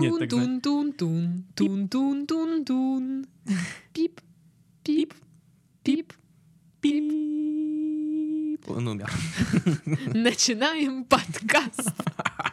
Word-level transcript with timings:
Нет, 0.00 0.10
Тун 0.10 0.18
тогда- 0.20 0.36
тун 0.36 0.60
тун 0.60 0.92
тун 0.92 1.44
тун 1.54 1.88
тун 1.88 2.26
тун 2.26 2.64
тун. 2.64 3.26
Пип 3.92 4.20
пип 4.82 5.14
пип 5.82 6.12
Пип. 6.80 7.02
Он 8.70 8.88
умер. 8.88 9.10
Начинаем 10.14 11.04
подкаст. 11.04 11.90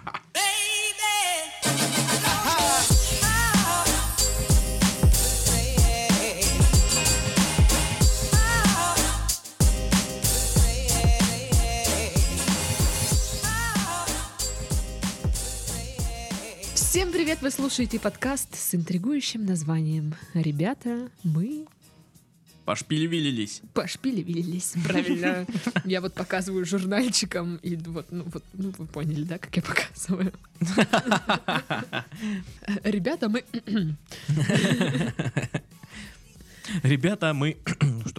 привет! 17.23 17.41
Вы 17.41 17.51
слушаете 17.51 18.01
подкаст 18.01 18.53
с 18.53 18.75
интригующим 18.75 19.45
названием 19.45 20.13
«Ребята, 20.33 21.09
мы 21.23 21.67
Пошпилевились. 22.65 23.61
пошпилевились». 23.73 24.73
Правильно. 24.85 25.47
Я 25.85 26.01
вот 26.01 26.13
показываю 26.15 26.65
журнальчиком, 26.65 27.61
и 27.63 27.77
вот, 27.77 28.07
ну, 28.11 28.25
вот, 28.25 28.43
ну, 28.51 28.73
вы 28.77 28.85
поняли, 28.87 29.23
да, 29.23 29.37
как 29.37 29.55
я 29.55 29.61
показываю? 29.61 30.33
Ребята, 32.83 33.29
мы... 33.29 33.45
Ребята, 36.83 37.33
мы... 37.33 37.55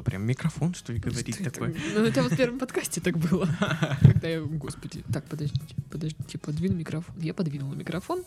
Прям 0.04 0.22
микрофон, 0.26 0.74
что 0.74 0.92
ли, 0.92 0.98
говорить 0.98 1.34
Что 1.34 1.44
это? 1.44 1.52
такое? 1.52 1.74
Ну, 1.94 2.04
это 2.04 2.22
вот 2.22 2.32
в 2.32 2.36
первом 2.36 2.58
подкасте 2.58 3.00
так 3.00 3.16
было. 3.18 3.48
Когда 4.02 4.28
я, 4.28 4.40
господи, 4.42 5.02
так, 5.12 5.24
подождите, 5.24 5.74
подождите, 5.90 6.38
подвину 6.38 6.76
микрофон. 6.76 7.14
Я 7.20 7.32
подвинула 7.32 7.74
микрофон. 7.74 8.22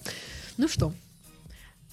Ну 0.58 0.68
что, 0.68 0.94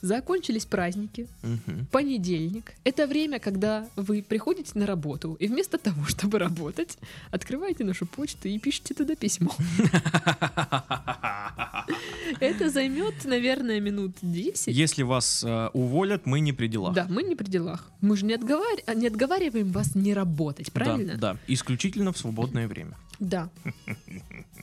закончились 0.04 0.66
праздники. 0.66 1.26
Мгм. 1.42 1.86
Понедельник— 1.90 2.74
это 2.84 3.06
время, 3.06 3.38
когда 3.38 3.86
вы 3.96 4.22
приходите 4.22 4.78
на 4.78 4.86
работу, 4.86 5.34
и 5.40 5.48
вместо 5.48 5.78
того, 5.78 6.04
чтобы 6.08 6.38
работать, 6.38 6.98
открываете 7.30 7.84
нашу 7.84 8.06
почту 8.06 8.48
и 8.48 8.58
пишете 8.58 8.94
туда 8.94 9.14
письмо. 9.16 9.50
Это 12.40 12.70
займет, 12.70 13.24
наверное, 13.24 13.80
минут 13.80 14.16
10. 14.22 14.74
Если 14.74 15.02
вас 15.02 15.44
э, 15.44 15.68
уволят, 15.72 16.26
мы 16.26 16.40
не 16.40 16.52
при 16.52 16.68
делах. 16.68 16.94
Да, 16.94 17.06
мы 17.08 17.22
не 17.22 17.36
при 17.36 17.46
делах. 17.46 17.90
Мы 18.00 18.16
же 18.16 18.24
не, 18.26 18.34
отговар- 18.34 18.94
не 18.94 19.06
отговариваем 19.06 19.70
вас 19.70 19.94
не 19.94 20.14
работать, 20.14 20.66
Да, 20.66 20.72
правильно? 20.72 21.16
Да, 21.16 21.36
исключительно 21.46 22.12
в 22.12 22.18
свободное 22.18 22.68
время. 22.68 22.96
Да. 23.20 23.48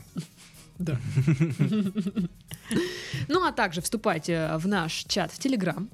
Да. 0.81 0.97
Ну, 3.27 3.45
а 3.45 3.51
также 3.51 3.81
вступайте 3.81 4.51
в 4.55 4.67
наш 4.67 5.05
чат 5.07 5.31
в 5.31 5.39
Телеграм, 5.39 5.89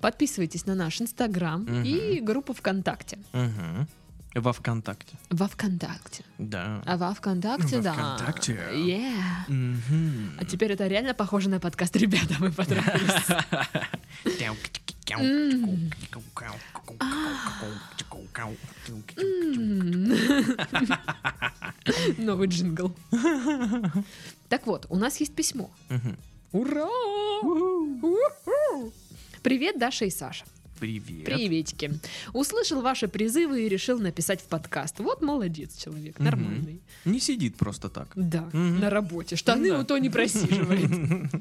подписывайтесь 0.00 0.66
на 0.66 0.74
наш 0.74 1.00
Инстаграм 1.00 1.64
и 1.82 2.20
группу 2.20 2.52
ВКонтакте. 2.52 3.18
Во 4.34 4.52
ВКонтакте. 4.52 5.14
Во 5.28 5.46
ВКонтакте. 5.46 6.24
Да. 6.38 6.82
А 6.86 6.96
во 6.96 7.12
ВКонтакте, 7.12 7.76
Во 7.76 7.82
да. 7.82 7.92
ВКонтакте. 7.92 8.58
Yeah. 8.72 9.48
Мгм. 9.48 10.38
А 10.40 10.44
теперь 10.46 10.72
это 10.72 10.86
реально 10.86 11.12
похоже 11.12 11.50
на 11.50 11.60
подкаст 11.60 11.94
«Ребята, 11.96 12.36
мы 12.38 12.50
потратились». 12.50 13.28
Новый 22.18 22.48
джингл. 22.48 22.92
Так 24.48 24.66
вот, 24.66 24.86
у 24.90 24.96
нас 24.96 25.18
есть 25.20 25.34
письмо. 25.34 25.70
Ура! 26.52 26.88
Привет, 29.42 29.78
Даша 29.78 30.04
и 30.04 30.10
Саша. 30.10 30.44
Привет. 30.78 31.24
Приветики. 31.26 31.92
Услышал 32.32 32.82
ваши 32.82 33.06
призывы 33.06 33.64
и 33.64 33.68
решил 33.68 34.00
написать 34.00 34.40
в 34.40 34.46
подкаст. 34.46 34.98
Вот 34.98 35.22
молодец 35.22 35.76
человек, 35.76 36.18
нормальный. 36.18 36.80
Не 37.04 37.20
сидит 37.20 37.56
просто 37.56 37.88
так. 37.88 38.08
Да, 38.16 38.48
на 38.52 38.90
работе. 38.90 39.36
Штаны 39.36 39.70
Да. 39.70 39.78
у 39.78 39.84
то 39.84 39.96
не 39.98 40.10
просиживает. 40.10 40.90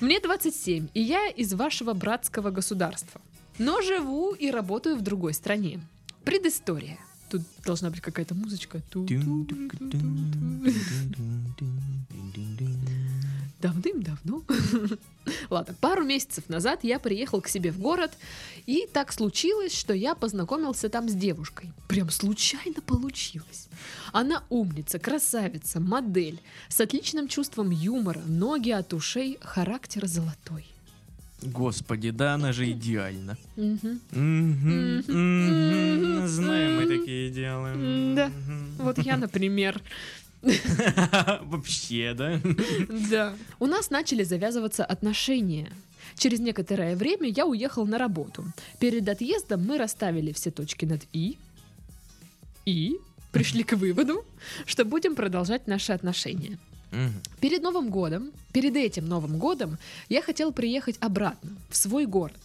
Мне 0.00 0.20
27, 0.20 0.88
и 0.94 1.02
я 1.02 1.28
из 1.28 1.52
вашего 1.52 1.92
братского 1.92 2.50
государства. 2.50 3.20
Но 3.58 3.82
живу 3.82 4.32
и 4.32 4.50
работаю 4.50 4.96
в 4.96 5.02
другой 5.02 5.34
стране. 5.34 5.80
Предыстория. 6.28 6.98
Тут 7.30 7.40
должна 7.64 7.88
быть 7.88 8.02
какая-то 8.02 8.34
музычка. 8.34 8.82
Давным-давно. 13.62 14.42
Ладно, 15.50 15.74
пару 15.80 16.04
месяцев 16.04 16.50
назад 16.50 16.80
я 16.82 16.98
приехал 16.98 17.40
к 17.40 17.48
себе 17.48 17.72
в 17.72 17.78
город, 17.78 18.12
и 18.66 18.86
так 18.92 19.10
случилось, 19.14 19.74
что 19.74 19.94
я 19.94 20.14
познакомился 20.14 20.90
там 20.90 21.08
с 21.08 21.14
девушкой. 21.14 21.72
Прям 21.88 22.10
случайно 22.10 22.82
получилось. 22.82 23.68
Она 24.12 24.44
умница, 24.50 24.98
красавица, 24.98 25.80
модель, 25.80 26.42
с 26.68 26.78
отличным 26.78 27.28
чувством 27.28 27.70
юмора, 27.70 28.20
ноги 28.26 28.68
от 28.68 28.92
ушей, 28.92 29.38
характер 29.40 30.06
золотой. 30.06 30.66
Господи, 31.42 32.10
да 32.10 32.34
она 32.34 32.52
же 32.52 32.70
идеальна. 32.70 33.36
Знаем 33.56 33.96
мы 36.76 36.86
такие 36.86 37.30
делаем. 37.30 38.14
Да. 38.14 38.30
Вот 38.78 38.98
я, 38.98 39.16
например. 39.16 39.80
Вообще, 41.42 42.14
да? 42.14 42.40
Да. 43.10 43.34
У 43.58 43.66
нас 43.66 43.90
начали 43.90 44.22
завязываться 44.24 44.84
отношения. 44.84 45.72
Через 46.16 46.40
некоторое 46.40 46.96
время 46.96 47.28
я 47.28 47.46
уехал 47.46 47.86
на 47.86 47.98
работу. 47.98 48.44
Перед 48.80 49.08
отъездом 49.08 49.64
мы 49.64 49.78
расставили 49.78 50.32
все 50.32 50.50
точки 50.50 50.84
над 50.84 51.02
«и» 51.12 51.38
и 52.64 52.98
пришли 53.32 53.62
к 53.62 53.74
выводу, 53.74 54.24
что 54.66 54.84
будем 54.84 55.14
продолжать 55.14 55.66
наши 55.66 55.92
отношения. 55.92 56.58
Мгм. 56.90 57.12
Перед 57.40 57.62
Новым 57.62 57.90
годом, 57.90 58.30
перед 58.52 58.76
этим 58.76 59.06
Новым 59.06 59.38
годом, 59.38 59.78
я 60.08 60.22
хотел 60.22 60.52
приехать 60.52 60.96
обратно, 61.00 61.50
в 61.70 61.76
свой 61.76 62.06
город, 62.06 62.38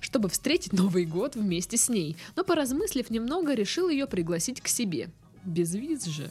чтобы 0.00 0.28
встретить 0.28 0.72
Новый 0.72 1.04
год 1.04 1.34
вместе 1.34 1.76
с 1.76 1.88
ней, 1.88 2.16
но 2.36 2.44
поразмыслив 2.44 3.10
немного, 3.10 3.54
решил 3.54 3.88
ее 3.88 4.06
пригласить 4.06 4.60
к 4.60 4.68
себе. 4.68 5.10
Без 5.44 5.74
виз 5.74 6.04
же. 6.04 6.30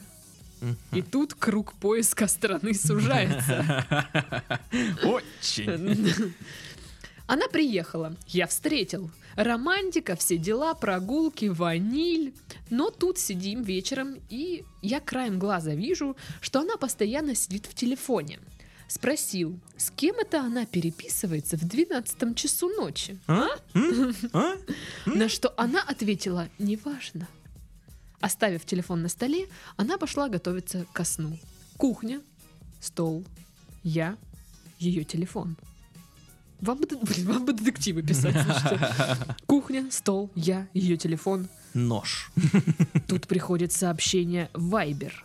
И 0.92 1.02
тут 1.02 1.34
круг 1.34 1.72
поиска 1.74 2.26
страны 2.28 2.74
сужается. 2.74 3.86
Очень. 5.02 6.12
Она 7.26 7.46
приехала, 7.48 8.16
я 8.26 8.46
встретил. 8.46 9.10
Романтика, 9.36 10.16
все 10.16 10.36
дела, 10.36 10.74
прогулки, 10.74 11.46
ваниль. 11.46 12.34
Но 12.68 12.90
тут 12.90 13.18
сидим 13.18 13.62
вечером, 13.62 14.18
и 14.28 14.64
я 14.82 15.00
краем 15.00 15.38
глаза 15.38 15.74
вижу, 15.74 16.16
что 16.40 16.60
она 16.60 16.76
постоянно 16.76 17.34
сидит 17.34 17.66
в 17.66 17.74
телефоне. 17.74 18.40
Спросил, 18.88 19.58
с 19.76 19.90
кем 19.90 20.16
это 20.18 20.40
она 20.40 20.66
переписывается 20.66 21.56
в 21.56 21.60
12 21.60 22.36
часу 22.36 22.68
ночи? 22.70 23.18
А? 23.28 23.46
М? 23.74 24.14
А? 24.32 24.54
На 25.06 25.28
что 25.28 25.54
она 25.56 25.80
ответила, 25.80 26.48
неважно. 26.58 27.28
Оставив 28.20 28.64
телефон 28.66 29.02
на 29.02 29.08
столе, 29.08 29.48
она 29.76 29.96
пошла 29.96 30.28
готовиться 30.28 30.86
ко 30.92 31.04
сну. 31.04 31.38
Кухня, 31.76 32.20
стол, 32.80 33.24
я, 33.84 34.18
ее 34.80 35.04
телефон. 35.04 35.56
Вам 36.60 36.78
бы, 36.78 36.86
блин, 37.02 37.26
вам 37.26 37.44
бы 37.44 37.52
детективы 37.52 38.02
писать. 38.02 38.34
Кухня, 39.46 39.86
стол, 39.90 40.30
я, 40.34 40.68
ее 40.74 40.96
телефон. 40.96 41.48
Нож. 41.74 42.30
Тут 43.08 43.26
приходит 43.26 43.72
сообщение 43.72 44.50
Вайбер. 44.54 45.24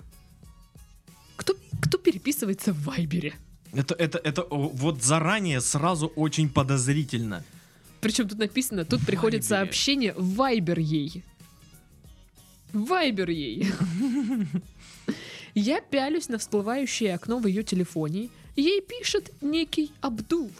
Кто, 1.36 1.56
кто 1.82 1.98
переписывается 1.98 2.72
в 2.72 2.84
Вайбере? 2.84 3.34
Это, 3.74 3.94
это, 3.96 4.20
это 4.20 4.46
вот 4.50 5.04
заранее 5.04 5.60
сразу 5.60 6.08
очень 6.08 6.50
подозрительно. 6.50 7.44
Причем 8.00 8.30
тут 8.30 8.38
написано, 8.38 8.86
тут 8.86 9.06
приходит 9.06 9.42
Вайбере. 9.42 9.58
сообщение 9.58 10.14
Вайбер 10.16 10.80
ей. 10.80 11.24
Вайбер 12.72 13.30
ей. 13.32 13.68
Я 15.56 15.82
пялюсь 15.82 16.30
на 16.30 16.38
всплывающее 16.38 17.16
окно 17.16 17.40
в 17.40 17.48
ее 17.48 17.64
телефоне. 17.64 18.30
Ей 18.56 18.82
пишет 18.82 19.32
некий 19.42 19.92
Абдул. 20.02 20.52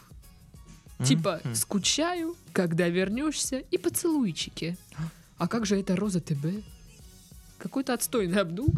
Типа, 1.04 1.40
скучаю, 1.54 2.36
когда 2.52 2.88
вернешься, 2.88 3.58
и 3.58 3.78
поцелуйчики. 3.78 4.76
А 5.38 5.46
как 5.48 5.66
же 5.66 5.78
это 5.78 5.94
Роза 5.96 6.20
ТБ? 6.20 6.46
Какой-то 7.58 7.94
отстойный 7.94 8.40
Абдул 8.40 8.68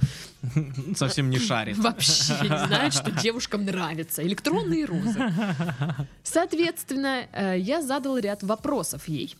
Совсем 0.96 1.30
не 1.30 1.38
шарит. 1.38 1.76
вообще 1.78 2.32
не 2.42 2.48
знает, 2.66 2.94
что 2.94 3.10
девушкам 3.10 3.64
нравятся 3.64 4.22
электронные 4.22 4.84
розы. 4.84 5.32
Соответственно, 6.22 7.26
э, 7.32 7.58
я 7.58 7.82
задал 7.82 8.18
ряд 8.18 8.42
вопросов 8.42 9.08
ей. 9.08 9.36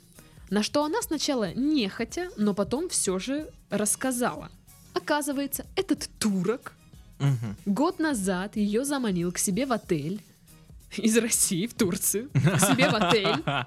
На 0.50 0.62
что 0.62 0.84
она 0.84 1.02
сначала 1.02 1.52
нехотя, 1.54 2.30
но 2.36 2.54
потом 2.54 2.88
все 2.88 3.18
же 3.18 3.48
рассказала. 3.70 4.50
Оказывается, 4.94 5.66
этот 5.76 6.08
турок 6.18 6.72
Мгм. 7.18 7.56
год 7.66 7.98
назад 7.98 8.56
ее 8.56 8.84
заманил 8.84 9.32
к 9.32 9.38
себе 9.38 9.66
в 9.66 9.72
отель, 9.72 10.20
из 10.96 11.16
России 11.16 11.66
в 11.66 11.74
Турцию 11.74 12.30
себе 12.34 12.88
в 12.88 12.94
отель. 12.94 13.44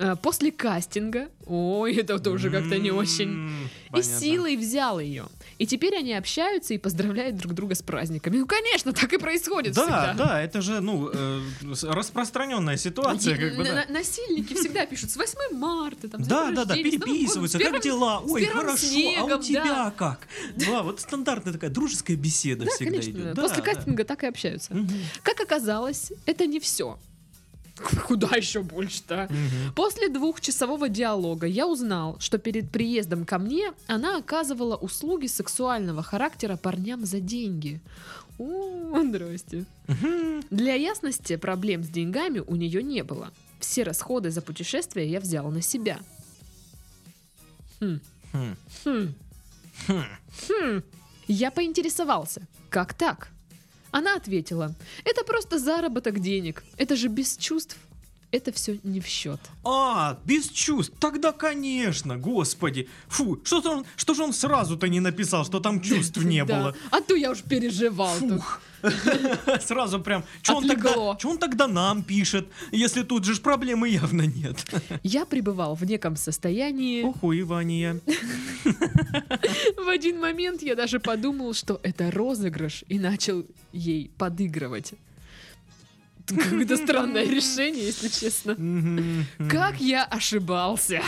Э, 0.00 0.16
После 0.22 0.50
кастинга, 0.50 1.28
ой, 1.46 1.94
это 1.96 2.18
тоже 2.18 2.50
как-то 2.50 2.78
не 2.78 2.90
очень. 2.90 3.50
И 3.94 4.02
силой 4.02 4.56
взял 4.56 4.98
ее. 4.98 5.26
И 5.58 5.66
теперь 5.66 5.94
они 5.94 6.14
общаются 6.14 6.72
и 6.72 6.78
поздравляют 6.78 7.36
друг 7.36 7.52
друга 7.52 7.74
с 7.74 7.82
праздниками. 7.82 8.38
Ну, 8.38 8.46
конечно, 8.46 8.94
так 8.94 9.12
и 9.12 9.18
происходит 9.18 9.74
Да, 9.74 9.82
всегда. 9.82 10.14
да, 10.14 10.42
это 10.42 10.62
же, 10.62 10.80
ну, 10.80 11.10
э, 11.12 11.40
распространенная 11.82 12.78
ситуация, 12.78 13.36
как 13.36 13.56
бы, 13.58 13.64
да. 13.64 13.84
на- 13.86 13.92
Насильники 13.92 14.54
всегда 14.54 14.86
пишут 14.86 15.10
с 15.10 15.16
8 15.16 15.54
марта, 15.54 16.08
там, 16.08 16.22
Да, 16.22 16.50
да, 16.50 16.64
да, 16.64 16.74
переписываются, 16.76 17.58
годом, 17.58 17.72
как 17.74 17.82
дела? 17.82 18.20
Ой, 18.20 18.44
хорошо, 18.46 18.86
а 19.18 19.24
у 19.36 19.42
тебя 19.42 19.64
да. 19.64 19.90
как? 19.94 20.20
Да, 20.56 20.82
вот 20.82 21.00
стандартная 21.00 21.52
такая 21.52 21.68
дружеская 21.70 22.16
беседа 22.16 22.64
Да, 22.64 22.70
всегда 22.70 22.92
конечно. 22.92 23.10
идет. 23.10 23.34
После 23.36 23.56
Да, 23.58 23.62
да. 23.62 23.74
кастинга 23.74 24.04
так 24.04 24.22
и 24.24 24.26
общаются. 24.28 24.74
Как 25.22 25.40
оказалось, 25.40 26.10
это 26.24 26.46
не 26.46 26.58
все. 26.58 26.98
Куда 28.06 28.36
еще 28.36 28.62
больше-то? 28.62 29.28
мгм. 29.30 29.74
После 29.74 30.08
двухчасового 30.08 30.88
диалога 30.88 31.46
я 31.46 31.66
узнал, 31.66 32.16
что 32.20 32.38
перед 32.38 32.70
приездом 32.70 33.24
ко 33.24 33.38
мне 33.38 33.72
она 33.86 34.18
оказывала 34.18 34.76
услуги 34.76 35.26
сексуального 35.26 36.02
характера 36.02 36.56
парням 36.56 37.04
за 37.04 37.20
деньги. 37.20 37.80
О, 38.38 39.00
здрасте. 39.02 39.64
Мгм. 39.86 40.42
Для 40.50 40.74
ясности, 40.74 41.36
проблем 41.36 41.84
с 41.84 41.88
деньгами 41.88 42.40
у 42.40 42.56
нее 42.56 42.82
не 42.82 43.02
было. 43.04 43.32
Все 43.60 43.82
расходы 43.82 44.30
за 44.30 44.40
путешествие 44.40 45.10
я 45.10 45.20
взял 45.20 45.50
на 45.50 45.60
себя. 45.60 45.98
Хм. 47.80 48.00
Хм. 48.32 48.56
Хм. 48.84 49.14
Хм. 49.86 50.02
Хм. 50.48 50.82
Я 51.28 51.50
поинтересовался, 51.50 52.42
как 52.70 52.94
так? 52.94 53.28
Она 53.90 54.16
ответила, 54.16 54.74
это 55.04 55.24
просто 55.24 55.58
заработок 55.58 56.20
денег, 56.20 56.64
это 56.76 56.96
же 56.96 57.08
без 57.08 57.36
чувств, 57.36 57.76
это 58.30 58.52
все 58.52 58.78
не 58.84 59.00
в 59.00 59.06
счет. 59.06 59.40
А, 59.64 60.18
без 60.24 60.48
чувств. 60.48 60.94
Тогда, 61.00 61.32
конечно, 61.32 62.16
господи. 62.16 62.88
Фу, 63.08 63.40
что, 63.44 63.60
он, 63.70 63.84
что 63.96 64.14
же 64.14 64.22
он 64.22 64.32
сразу-то 64.32 64.88
не 64.88 65.00
написал, 65.00 65.44
что 65.44 65.60
там 65.60 65.80
чувств 65.80 66.18
не 66.18 66.44
было? 66.46 66.74
А 66.90 67.00
то 67.00 67.16
я 67.16 67.30
уж 67.30 67.42
переживал. 67.42 68.14
Фух. 68.14 68.60
Сразу 69.60 70.00
прям. 70.00 70.24
Что 70.42 70.56
он, 70.56 70.68
тогда, 70.68 70.96
он 70.96 71.38
тогда 71.38 71.66
нам 71.68 72.02
пишет, 72.02 72.48
если 72.72 73.02
тут 73.02 73.24
же 73.24 73.40
проблемы 73.40 73.88
явно 73.88 74.22
нет? 74.22 74.64
Я 75.02 75.26
пребывал 75.26 75.74
в 75.74 75.84
неком 75.84 76.16
состоянии. 76.16 77.08
Охуевание. 77.08 78.00
В 79.76 79.88
один 79.88 80.20
момент 80.20 80.62
я 80.62 80.74
даже 80.74 81.00
подумал, 81.00 81.54
что 81.54 81.80
это 81.82 82.10
розыгрыш, 82.10 82.84
и 82.88 82.98
начал 82.98 83.44
ей 83.72 84.10
подыгрывать. 84.18 84.94
Какое-то 86.26 86.76
странное 86.76 87.24
решение, 87.24 87.86
если 87.86 88.08
честно. 88.08 88.56
Как 89.48 89.80
я 89.80 90.04
ошибался. 90.04 91.02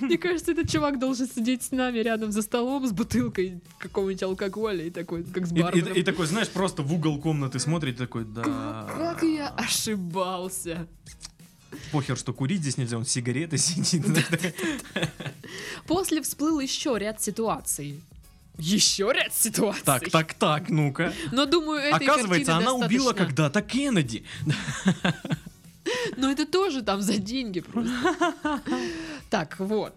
Мне 0.00 0.18
кажется, 0.18 0.52
этот 0.52 0.68
чувак 0.70 0.98
должен 0.98 1.28
сидеть 1.28 1.62
с 1.62 1.70
нами 1.70 1.98
рядом 2.00 2.32
за 2.32 2.42
столом 2.42 2.86
с 2.86 2.92
бутылкой 2.92 3.60
какого-нибудь 3.78 4.22
алкоголя 4.22 4.84
и 4.84 4.90
такой, 4.90 5.22
как 5.24 5.46
с 5.46 5.52
И- 5.52 5.56
и- 5.58 5.62
барменом. 5.62 5.92
И 5.92 6.02
такой, 6.02 6.26
знаешь, 6.26 6.48
просто 6.48 6.82
в 6.82 6.92
угол 6.92 7.20
комнаты 7.20 7.58
смотрит 7.58 7.96
такой, 7.96 8.24
да. 8.24 8.86
Как 8.96 9.22
я 9.22 9.48
ошибался. 9.50 10.86
Похер, 11.92 12.16
что 12.16 12.32
курить 12.32 12.60
здесь 12.62 12.78
нельзя, 12.78 12.96
он 12.96 13.04
с 13.04 13.10
сигаретой 13.10 13.58
сидит. 13.58 14.04
После 15.86 16.22
всплыл 16.22 16.58
еще 16.60 16.96
ряд 16.98 17.22
ситуаций. 17.22 18.00
Еще 18.58 19.12
ряд 19.14 19.34
ситуаций. 19.34 19.82
Так, 19.84 20.08
так, 20.10 20.32
так, 20.34 20.70
ну-ка. 20.70 21.12
Но 21.30 21.44
думаю, 21.44 21.80
этой 21.80 22.06
Оказывается, 22.06 22.56
она 22.56 22.72
убила 22.72 23.12
когда-то 23.12 23.60
Кеннеди. 23.60 24.24
Но 26.16 26.30
это 26.30 26.46
тоже 26.46 26.82
там 26.82 27.00
за 27.02 27.18
деньги 27.18 27.60
просто. 27.60 27.92
Так, 29.30 29.58
вот. 29.58 29.94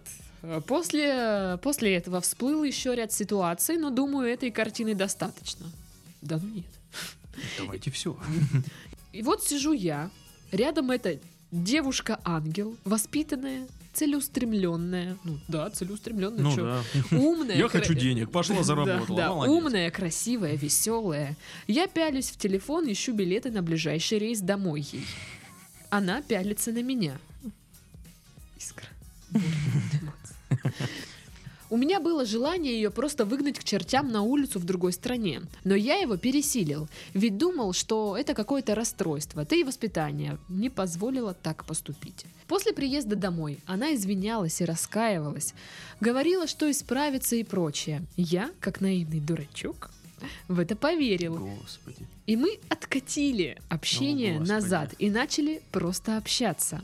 После, 0.66 1.58
после 1.62 1.94
этого 1.96 2.20
всплыл 2.20 2.64
еще 2.64 2.94
ряд 2.94 3.12
ситуаций, 3.12 3.76
но 3.76 3.90
думаю, 3.90 4.28
этой 4.32 4.50
картины 4.50 4.94
достаточно. 4.94 5.66
Да 6.22 6.38
ну 6.42 6.48
нет. 6.48 6.64
Давайте 7.58 7.90
все. 7.90 8.16
И 9.12 9.22
вот 9.22 9.44
сижу 9.44 9.72
я, 9.72 10.10
рядом 10.50 10.90
эта 10.90 11.18
девушка-ангел, 11.52 12.76
воспитанная, 12.84 13.66
целеустремленная. 13.92 15.16
Ну 15.24 15.38
да, 15.48 15.68
целеустремленная. 15.70 16.42
Ну 16.42 16.56
да. 16.56 16.82
Умная. 17.16 17.56
Я 17.56 17.68
кра- 17.68 17.80
хочу 17.80 17.94
денег, 17.94 18.30
пошла 18.30 18.56
Да, 18.58 18.62
заработала. 18.62 19.16
да, 19.16 19.28
молодец. 19.30 19.54
умная, 19.54 19.90
красивая, 19.90 20.56
веселая. 20.56 21.36
Я 21.66 21.86
пялюсь 21.86 22.30
в 22.30 22.36
телефон, 22.38 22.90
ищу 22.90 23.12
билеты 23.12 23.50
на 23.50 23.62
ближайший 23.62 24.18
рейс 24.18 24.40
домой 24.40 24.86
ей. 24.92 25.04
Она 25.90 26.22
пялится 26.22 26.70
на 26.70 26.82
меня. 26.82 27.18
Искра. 28.56 28.86
У 31.68 31.76
меня 31.76 32.00
было 32.00 32.24
желание 32.24 32.74
ее 32.74 32.90
просто 32.90 33.24
выгнать 33.24 33.60
к 33.60 33.64
чертям 33.64 34.10
на 34.10 34.22
улицу 34.22 34.58
в 34.58 34.64
другой 34.64 34.92
стране, 34.92 35.42
но 35.62 35.76
я 35.76 35.98
его 35.98 36.16
пересилил, 36.16 36.88
ведь 37.14 37.38
думал, 37.38 37.72
что 37.72 38.16
это 38.16 38.34
какое-то 38.34 38.74
расстройство, 38.74 39.44
да 39.44 39.54
и 39.54 39.62
воспитание 39.62 40.38
не 40.48 40.68
позволило 40.68 41.32
так 41.32 41.64
поступить. 41.64 42.26
После 42.48 42.72
приезда 42.72 43.14
домой 43.14 43.60
она 43.66 43.94
извинялась 43.94 44.60
и 44.60 44.64
раскаивалась, 44.64 45.54
говорила, 46.00 46.48
что 46.48 46.68
исправится 46.68 47.36
и 47.36 47.44
прочее. 47.44 48.02
Я, 48.16 48.50
как 48.58 48.80
наивный 48.80 49.20
дурачок, 49.20 49.90
в 50.48 50.58
это 50.58 50.76
поверил. 50.76 51.36
Господи. 51.36 52.06
И 52.26 52.36
мы 52.36 52.58
откатили 52.68 53.58
общение 53.68 54.38
О, 54.38 54.44
назад 54.44 54.94
и 54.98 55.10
начали 55.10 55.62
просто 55.72 56.16
общаться. 56.16 56.80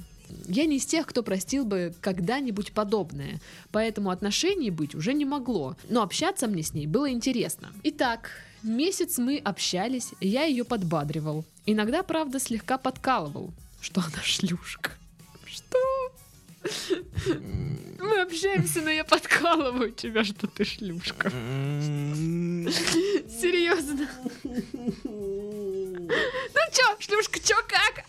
Я 0.49 0.65
не 0.67 0.79
из 0.79 0.87
тех, 0.87 1.07
кто 1.07 1.23
простил 1.23 1.65
бы 1.65 1.95
когда-нибудь 2.01 2.73
подобное, 2.73 3.41
поэтому 3.71 4.11
отношений 4.11 4.71
быть 4.71 4.95
уже 4.95 5.15
не 5.15 5.25
могло, 5.25 5.77
но 5.89 6.03
общаться 6.03 6.49
мне 6.49 6.63
с 6.63 6.75
ней 6.75 6.87
было 6.87 7.11
интересно. 7.11 7.73
Итак, 7.85 8.31
месяц 8.63 9.19
мы 9.19 9.39
общались, 9.39 10.11
я 10.21 10.45
ее 10.45 10.65
подбадривал. 10.65 11.45
Иногда, 11.65 12.03
правда, 12.03 12.41
слегка 12.41 12.79
подкалывал, 12.79 13.53
что 13.81 14.01
она 14.01 14.23
шлюшка. 14.23 14.93
Что? 15.45 15.79
Мы 17.99 18.21
общаемся, 18.21 18.81
но 18.83 18.91
я 18.91 19.05
подкалываю 19.05 19.91
тебя, 19.93 20.25
что 20.25 20.47
ты 20.47 20.65
шлюшка. 20.65 21.31
Серьезно. 23.41 24.09
Ну 24.95 26.61
чё, 26.73 26.97
шлюшка, 27.01 27.41
чё, 27.41 27.57
как? 27.69 28.05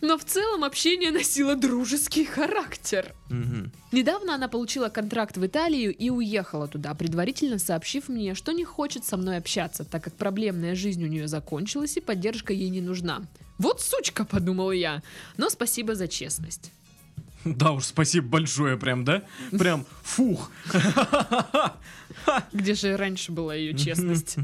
Но 0.00 0.16
в 0.16 0.24
целом 0.24 0.64
общение 0.64 1.10
носило 1.10 1.56
дружеский 1.56 2.24
характер. 2.24 3.14
мгм. 3.28 3.70
Недавно 3.92 4.34
она 4.34 4.48
получила 4.48 4.88
контракт 4.88 5.36
в 5.36 5.44
Италию 5.44 5.94
и 5.94 6.08
уехала 6.10 6.68
туда, 6.68 6.94
предварительно 6.94 7.58
сообщив 7.58 8.08
мне, 8.08 8.34
что 8.34 8.52
не 8.52 8.64
хочет 8.64 9.04
со 9.04 9.16
мной 9.18 9.36
общаться, 9.36 9.84
так 9.84 10.02
как 10.04 10.14
проблемная 10.14 10.74
жизнь 10.74 11.04
у 11.04 11.06
нее 11.08 11.28
закончилась 11.28 11.96
и 11.96 12.00
поддержка 12.00 12.52
ей 12.54 12.70
не 12.70 12.80
нужна. 12.80 13.22
Вот 13.60 13.82
сучка, 13.82 14.24
подумал 14.30 14.72
я. 14.72 15.02
Но 15.36 15.50
спасибо 15.50 15.94
за 15.94 16.08
честность. 16.08 16.72
Да 17.44 17.72
уж, 17.72 17.84
спасибо 17.84 18.26
большое 18.26 18.76
прям, 18.76 19.04
да? 19.04 19.22
Прям, 19.50 19.86
фух. 20.02 20.50
Где 22.52 22.74
же 22.74 22.96
раньше 22.96 23.32
была 23.32 23.54
ее 23.54 23.76
честность? 23.76 24.36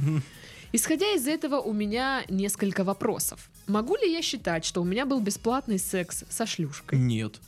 Исходя 0.72 1.06
из 1.14 1.26
этого, 1.26 1.56
у 1.60 1.72
меня 1.72 2.24
несколько 2.28 2.84
вопросов. 2.84 3.48
Могу 3.66 3.96
ли 3.96 4.10
я 4.12 4.22
считать, 4.22 4.64
что 4.64 4.82
у 4.82 4.84
меня 4.84 5.06
был 5.06 5.20
бесплатный 5.20 5.78
секс 5.78 6.24
со 6.28 6.46
шлюшкой? 6.46 6.98
Нет. 6.98 7.40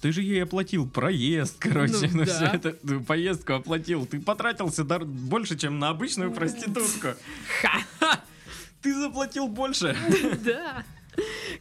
Ты 0.00 0.12
же 0.12 0.22
ей 0.22 0.42
оплатил 0.42 0.88
проезд, 0.88 1.56
короче, 1.58 2.08
Ну 2.12 2.18
ну, 2.18 2.24
да. 2.24 2.34
всё 2.34 2.44
это, 2.46 2.72
ты 2.72 3.00
поездку 3.00 3.54
оплатил. 3.54 4.06
Ты 4.06 4.20
потратился 4.20 4.84
больше, 4.84 5.56
чем 5.56 5.78
на 5.78 5.88
обычную 5.88 6.32
проститутку. 6.32 7.08
Ха! 7.60 8.20
Ты 8.86 8.94
заплатил 8.94 9.48
больше. 9.48 9.96
Да. 10.44 10.84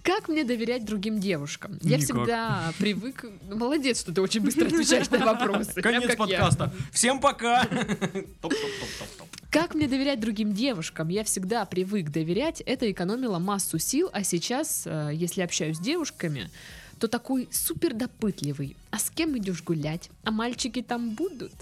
Как 0.03 0.27
мне 0.27 0.43
доверять 0.43 0.85
другим 0.85 1.19
девушкам? 1.19 1.79
Я 1.81 1.97
Никак. 1.97 2.03
всегда 2.03 2.73
привык... 2.77 3.25
Молодец, 3.49 4.01
что 4.01 4.13
ты 4.13 4.21
очень 4.21 4.41
быстро 4.41 4.67
отвечаешь 4.67 5.09
на 5.09 5.25
вопросы. 5.25 5.81
Конец 5.81 6.01
как 6.01 6.11
я. 6.11 6.17
подкаста. 6.17 6.73
Всем 6.91 7.19
пока. 7.19 7.67
Как 9.49 9.73
мне 9.73 9.87
доверять 9.87 10.19
другим 10.19 10.53
девушкам? 10.53 11.07
Я 11.07 11.23
всегда 11.23 11.63
привык 11.63 12.11
доверять. 12.11 12.61
Это 12.65 12.91
экономило 12.91 13.39
массу 13.39 13.79
сил, 13.79 14.09
а 14.11 14.23
сейчас, 14.23 14.83
э, 14.85 15.11
если 15.13 15.41
общаюсь 15.41 15.77
с 15.77 15.79
девушками, 15.79 16.51
то 16.99 17.07
такой 17.07 17.47
супер 17.51 17.93
допытливый. 17.93 18.75
А 18.91 18.99
с 18.99 19.09
кем 19.09 19.37
идешь 19.37 19.63
гулять? 19.63 20.09
А 20.25 20.31
мальчики 20.31 20.81
там 20.81 21.11
будут? 21.11 21.53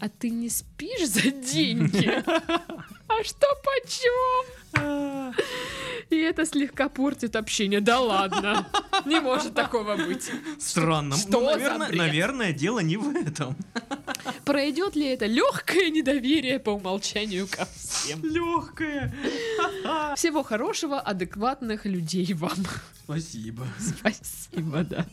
А 0.00 0.08
ты 0.08 0.30
не 0.30 0.48
спишь 0.48 1.08
за 1.08 1.30
деньги? 1.30 2.22
А 3.06 3.22
что 3.22 3.46
почем? 3.62 5.34
И 6.10 6.16
это 6.16 6.44
слегка 6.46 6.88
портит 6.88 7.36
общение. 7.36 7.80
Да 7.80 8.00
ладно. 8.00 8.66
Не 9.04 9.20
может 9.20 9.54
такого 9.54 9.96
быть. 9.96 10.30
Странно. 10.58 11.16
что 11.16 11.40
Ну, 11.40 11.46
наверное, 11.46 11.92
наверное, 11.92 12.52
дело 12.52 12.80
не 12.80 12.96
в 12.96 13.14
этом. 13.14 13.56
Пройдет 14.44 14.96
ли 14.96 15.06
это 15.06 15.26
легкое 15.26 15.90
недоверие 15.90 16.58
по 16.58 16.70
умолчанию 16.70 17.46
ко 17.46 17.66
всем? 17.76 18.24
Легкая. 18.24 19.14
Всего 20.16 20.42
хорошего, 20.42 20.98
адекватных 20.98 21.84
людей 21.84 22.32
вам. 22.32 22.58
Спасибо. 23.04 23.66
Спасибо, 23.78 24.82
да. 24.82 25.06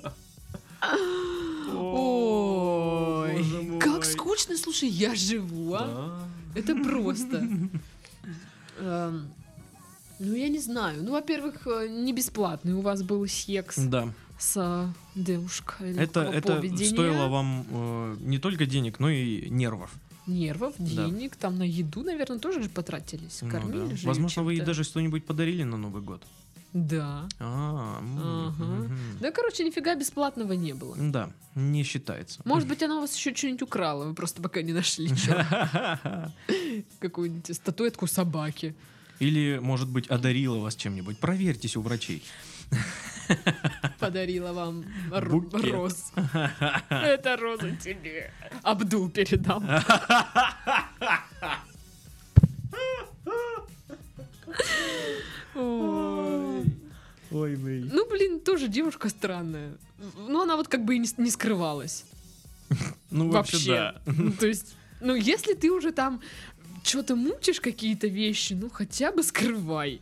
Слушай, 4.62 4.90
я 4.90 5.16
живу, 5.16 5.74
а? 5.74 6.28
Да. 6.54 6.60
Это 6.60 6.76
просто. 6.76 7.38
Эм, 8.80 9.30
Ну, 10.20 10.36
я 10.36 10.50
не 10.50 10.60
знаю. 10.60 11.04
Ну, 11.04 11.12
во-первых, 11.14 11.66
э, 11.68 11.88
не 11.90 12.14
бесплатный 12.14 12.74
у 12.74 12.82
вас 12.82 13.02
был 13.02 13.26
секс 13.28 13.76
Да. 13.78 14.14
с 14.40 14.94
девушкой. 15.16 15.96
Это, 15.98 16.22
это 16.22 16.56
поведения. 16.58 16.90
стоило 16.90 17.28
вам 17.28 17.66
э, 17.70 18.16
не 18.20 18.38
только 18.38 18.66
денег, 18.68 19.00
но 19.00 19.10
и 19.10 19.50
нервов. 19.50 19.90
Нервов, 20.28 20.76
Да. 20.78 21.06
денег, 21.08 21.36
там 21.36 21.58
на 21.58 21.64
еду, 21.64 22.04
наверное, 22.04 22.38
тоже 22.40 22.62
же 22.62 22.70
потратились. 22.70 23.40
Ну 23.42 23.50
Кормили 23.50 23.90
да. 23.90 23.96
же 23.96 24.08
Возможно, 24.08 24.44
вы 24.44 24.54
ей 24.54 24.62
даже 24.62 24.84
что-нибудь 24.84 25.26
подарили 25.26 25.64
на 25.64 25.78
Новый 25.78 26.04
год. 26.04 26.22
Да. 26.74 27.28
А, 27.40 28.00
Ага. 28.00 28.90
Да, 29.20 29.32
короче, 29.32 29.64
нифига 29.64 29.96
бесплатного 29.96 30.54
не 30.54 30.74
было. 30.74 30.96
Да, 30.98 31.30
не 31.56 31.84
считается. 31.84 32.42
Может 32.46 32.68
быть, 32.70 32.82
она 32.82 32.98
у 32.98 33.02
вас 33.02 33.16
еще 33.16 33.36
что-нибудь 33.36 33.62
украла, 33.64 34.06
вы 34.06 34.14
просто 34.14 34.42
пока 34.42 34.62
не 34.62 34.72
нашли 34.74 35.10
какую-нибудь 37.00 37.56
статуэтку 37.56 38.08
собаки. 38.08 38.74
Или, 39.20 39.60
может 39.62 39.88
быть, 39.90 40.08
одарила 40.08 40.58
вас 40.60 40.76
чем-нибудь. 40.76 41.20
Проверьтесь 41.20 41.76
у 41.76 41.82
врачей. 41.82 42.24
Подарила 44.00 44.52
вам 44.54 44.84
р- 45.12 45.30
роз. 45.72 46.12
Это 46.90 47.38
роза 47.38 47.76
тебе. 47.76 48.32
Абдул 48.64 49.10
передал. 49.10 49.62
тоже 58.62 58.72
девушка 58.72 59.10
странная. 59.10 59.72
Ну, 60.28 60.42
она 60.42 60.56
вот 60.56 60.68
как 60.68 60.86
бы 60.86 60.96
и 60.96 61.00
не, 61.00 61.10
не 61.18 61.32
скрывалась. 61.32 62.06
Ну, 63.10 63.30
вообще, 63.30 63.58
да. 63.68 64.02
Ну, 64.06 64.32
то 64.32 64.48
есть, 64.48 64.76
ну, 65.02 65.16
если 65.16 65.54
ты 65.54 65.72
уже 65.72 65.92
там 65.92 66.22
что-то 66.84 67.16
мучишь 67.16 67.60
какие-то 67.60 68.08
вещи, 68.08 68.54
ну, 68.54 68.70
хотя 68.70 69.12
бы 69.12 69.24
скрывай. 69.24 70.02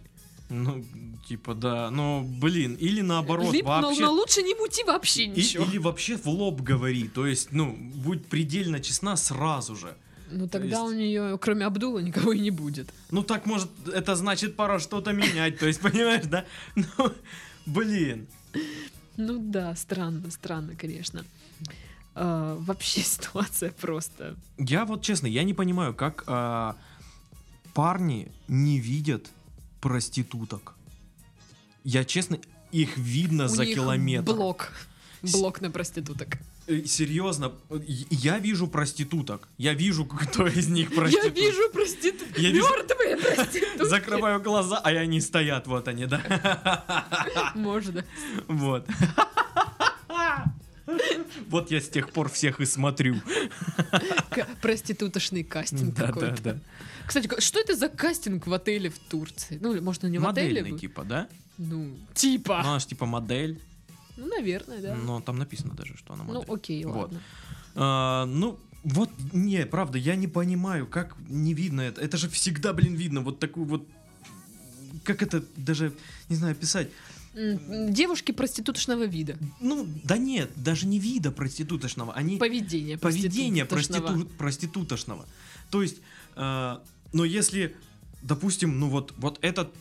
Ну, 0.49 0.83
типа, 1.27 1.53
да. 1.53 1.89
Но, 1.91 2.23
блин, 2.23 2.75
или 2.75 3.01
наоборот, 3.01 3.53
но, 3.53 3.63
вообще... 3.63 4.01
но 4.01 4.11
лучше 4.11 4.41
не 4.43 4.55
мути 4.55 4.83
вообще 4.83 5.23
И- 5.23 5.27
ничего. 5.27 5.63
или 5.65 5.77
вообще 5.77 6.17
в 6.17 6.27
лоб 6.27 6.61
говори. 6.61 7.07
То 7.07 7.25
есть, 7.25 7.51
ну, 7.51 7.75
будь 7.95 8.25
предельно 8.27 8.79
честна 8.79 9.15
сразу 9.15 9.75
же. 9.75 9.95
Ну, 10.31 10.47
тогда 10.47 10.81
есть- 10.81 10.81
у 10.81 10.93
нее, 10.93 11.37
кроме 11.39 11.65
Абдула, 11.65 11.99
никого 11.99 12.33
и 12.33 12.39
не 12.39 12.51
будет. 12.51 12.89
Ну, 13.11 13.23
так, 13.23 13.45
может, 13.45 13.69
это 13.87 14.15
значит 14.15 14.55
пора 14.55 14.79
что-то 14.79 15.11
менять. 15.13 15.59
То 15.59 15.67
есть, 15.67 15.79
понимаешь, 15.81 16.25
да? 16.25 16.45
Ну, 16.75 17.11
блин. 17.65 18.27
Ну 19.17 19.39
да, 19.39 19.75
странно, 19.75 20.31
странно, 20.31 20.75
конечно. 20.75 21.25
А, 22.15 22.55
вообще 22.59 23.01
ситуация 23.03 23.71
просто. 23.71 24.35
Я 24.57 24.85
вот 24.85 25.01
честно, 25.01 25.27
я 25.27 25.43
не 25.43 25.53
понимаю, 25.53 25.93
как 25.93 26.23
а, 26.27 26.75
парни 27.73 28.31
не 28.47 28.79
видят 28.79 29.29
проституток. 29.81 30.75
Я 31.83 32.03
честно, 32.03 32.39
их 32.71 32.97
видно 32.97 33.45
У 33.45 33.47
за 33.47 33.65
них 33.65 33.75
километр. 33.75 34.33
Блок. 34.33 34.71
Блок 35.21 35.61
на 35.61 35.71
проституток. 35.71 36.37
Э, 36.69 36.85
Серьезно, 36.85 37.51
я 38.11 38.37
вижу 38.37 38.67
проституток. 38.67 39.47
Я 39.57 39.73
вижу, 39.73 40.05
кто 40.05 40.45
из 40.47 40.67
них 40.67 40.91
Я 40.91 40.95
проституток. 40.95 41.35
вижу 41.35 41.69
проституток. 41.73 42.37
Я 42.37 42.51
Мертвые 42.51 43.17
проститутки. 43.17 43.83
Закрываю 43.89 44.39
глаза, 44.41 44.77
а 44.77 44.89
они 44.89 45.19
стоят, 45.19 45.65
вот 45.67 45.87
они, 45.87 46.05
да. 46.05 46.21
Можно. 47.55 48.05
Вот. 48.47 48.87
Вот 51.49 51.69
я 51.71 51.81
с 51.81 51.87
тех 51.89 52.09
пор 52.11 52.29
всех 52.29 52.59
и 52.59 52.65
смотрю. 52.65 53.15
К- 54.31 54.47
Проститутошный 54.61 55.43
кастинг 55.43 55.93
Да, 55.93 56.07
да, 56.07 56.11
какой-то. 56.13 56.41
да. 56.41 56.57
Кстати, 57.05 57.27
к- 57.27 57.39
что 57.41 57.59
это 57.59 57.75
за 57.75 57.89
кастинг 57.89 58.47
в 58.47 58.53
отеле 58.53 58.89
в 58.89 58.97
Турции? 58.97 59.59
Ну, 59.61 59.79
может, 59.81 60.01
не 60.03 60.17
в 60.17 60.27
отеле? 60.27 60.61
Модельный 60.61 60.79
типа, 60.79 61.03
да? 61.03 61.27
Ну, 61.59 61.83
Ну, 61.83 61.97
типа. 62.15 62.59
она 62.61 62.79
же 62.79 62.87
типа 62.87 63.05
модель. 63.05 63.61
Ну, 64.19 64.27
наверное, 64.27 64.81
да. 64.81 64.95
Но 64.95 65.21
там 65.21 65.37
написано 65.37 65.73
даже, 65.73 65.95
что 65.97 66.13
она 66.13 66.23
Ну, 66.25 66.33
модель. 66.33 66.53
окей, 66.53 66.83
Вот. 66.85 66.95
ладно. 66.95 67.21
А, 67.75 68.25
ну, 68.25 68.59
вот, 68.83 69.09
не, 69.33 69.65
правда, 69.65 69.97
я 69.97 70.15
не 70.15 70.27
понимаю, 70.27 70.85
как 70.87 71.15
не 71.27 71.53
видно 71.53 71.81
это. 71.81 72.01
Это 72.01 72.17
же 72.17 72.29
всегда, 72.29 72.73
блин, 72.73 72.95
видно. 72.95 73.21
Вот 73.21 73.39
такую 73.39 73.65
вот... 73.65 73.87
Как 75.03 75.21
это 75.23 75.43
даже, 75.55 75.93
не 76.29 76.35
знаю, 76.35 76.55
писать. 76.55 76.89
Девушки 77.33 78.31
проститутошного 78.31 79.05
вида. 79.05 79.37
Ну, 79.61 79.87
да 80.03 80.17
нет, 80.17 80.49
даже 80.55 80.87
не 80.87 80.99
вида 80.99 81.31
проститутошного. 81.31 82.13
Они... 82.13 82.37
Поведение 82.37 82.97
поведение 82.97 83.65
проститутошного. 83.65 84.23
проститу- 84.23 84.37
проститутошного. 84.37 85.25
То 85.69 85.81
есть, 85.83 85.97
э, 86.35 86.77
но 87.13 87.25
если, 87.25 87.75
допустим, 88.23 88.79
ну 88.79 88.89
вот, 88.89 89.13
вот 89.17 89.37
этот 89.41 89.73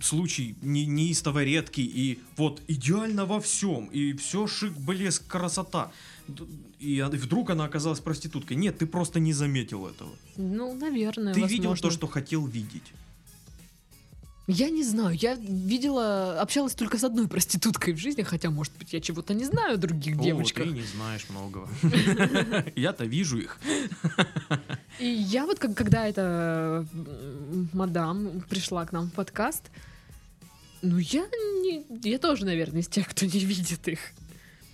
случай 0.00 0.56
не, 0.62 0.86
неистово 0.86 1.44
редкий 1.44 1.84
и 1.84 2.18
вот 2.36 2.62
идеально 2.68 3.26
во 3.26 3.40
всем, 3.40 3.86
и 3.86 4.12
все 4.14 4.46
шик, 4.46 4.72
блеск, 4.72 5.26
красота, 5.26 5.90
и 6.78 7.02
вдруг 7.02 7.50
она 7.50 7.64
оказалась 7.64 8.00
проституткой. 8.00 8.56
Нет, 8.56 8.78
ты 8.78 8.86
просто 8.86 9.20
не 9.20 9.32
заметил 9.32 9.86
этого. 9.86 10.10
Ну, 10.36 10.74
наверное, 10.74 11.34
ты 11.34 11.40
видел 11.40 11.70
возможно. 11.70 11.88
то, 11.88 11.90
что 11.90 12.06
хотел 12.06 12.46
видеть. 12.46 12.92
Я 14.50 14.70
не 14.70 14.82
знаю, 14.82 15.14
я 15.14 15.34
видела, 15.34 16.40
общалась 16.40 16.74
только 16.74 16.96
с 16.96 17.04
одной 17.04 17.28
проституткой 17.28 17.92
в 17.92 17.98
жизни, 17.98 18.22
хотя, 18.22 18.48
может 18.50 18.72
быть, 18.78 18.94
я 18.94 19.00
чего-то 19.00 19.34
не 19.34 19.44
знаю 19.44 19.74
о 19.74 19.76
других 19.76 20.18
О, 20.18 20.22
девочках. 20.22 20.64
ты 20.64 20.70
не 20.70 20.82
знаешь 20.82 21.26
многого. 21.28 21.68
Я-то 22.74 23.04
вижу 23.04 23.36
их. 23.38 23.60
И 24.98 25.06
я 25.06 25.44
вот, 25.44 25.58
когда 25.58 26.08
эта 26.08 26.86
мадам 27.74 28.42
пришла 28.48 28.86
к 28.86 28.92
нам 28.92 29.10
в 29.10 29.12
подкаст, 29.12 29.64
ну, 30.80 30.96
я, 30.96 31.26
не, 31.62 31.84
я 32.08 32.18
тоже, 32.18 32.46
наверное, 32.46 32.80
из 32.80 32.88
тех, 32.88 33.06
кто 33.06 33.26
не 33.26 33.40
видит 33.40 33.86
их. 33.86 33.98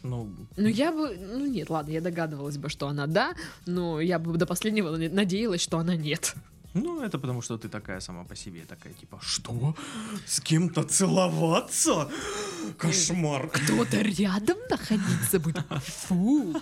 Ну, 0.05 0.29
Ну, 0.57 0.69
я 0.69 0.93
бы, 0.93 1.17
ну, 1.17 1.47
нет, 1.47 1.69
ладно, 1.69 1.91
я 1.91 2.01
догадывалась 2.01 2.59
бы, 2.59 2.69
что 2.69 2.87
она 2.87 3.09
да, 3.09 3.35
но 3.67 4.01
я 4.01 4.21
бы 4.21 4.37
до 4.39 4.47
последнего 4.47 4.97
на- 4.97 5.09
надеялась, 5.09 5.63
что 5.63 5.79
она 5.79 5.97
нет. 5.97 6.35
Ну, 6.75 7.03
это 7.03 7.19
потому, 7.19 7.43
что 7.43 7.57
ты 7.57 7.69
такая 7.69 8.01
сама 8.01 8.25
по 8.25 8.37
себе, 8.37 8.65
такая 8.67 8.93
типа, 8.93 9.19
что? 9.23 9.75
С 10.27 10.41
кем-то 10.41 10.83
целоваться? 10.83 12.11
Кошмар. 12.79 13.49
Кто-то 13.49 14.01
рядом 14.01 14.59
находиться 14.69 15.39
будет. 15.39 15.65
Фу. 16.09 16.55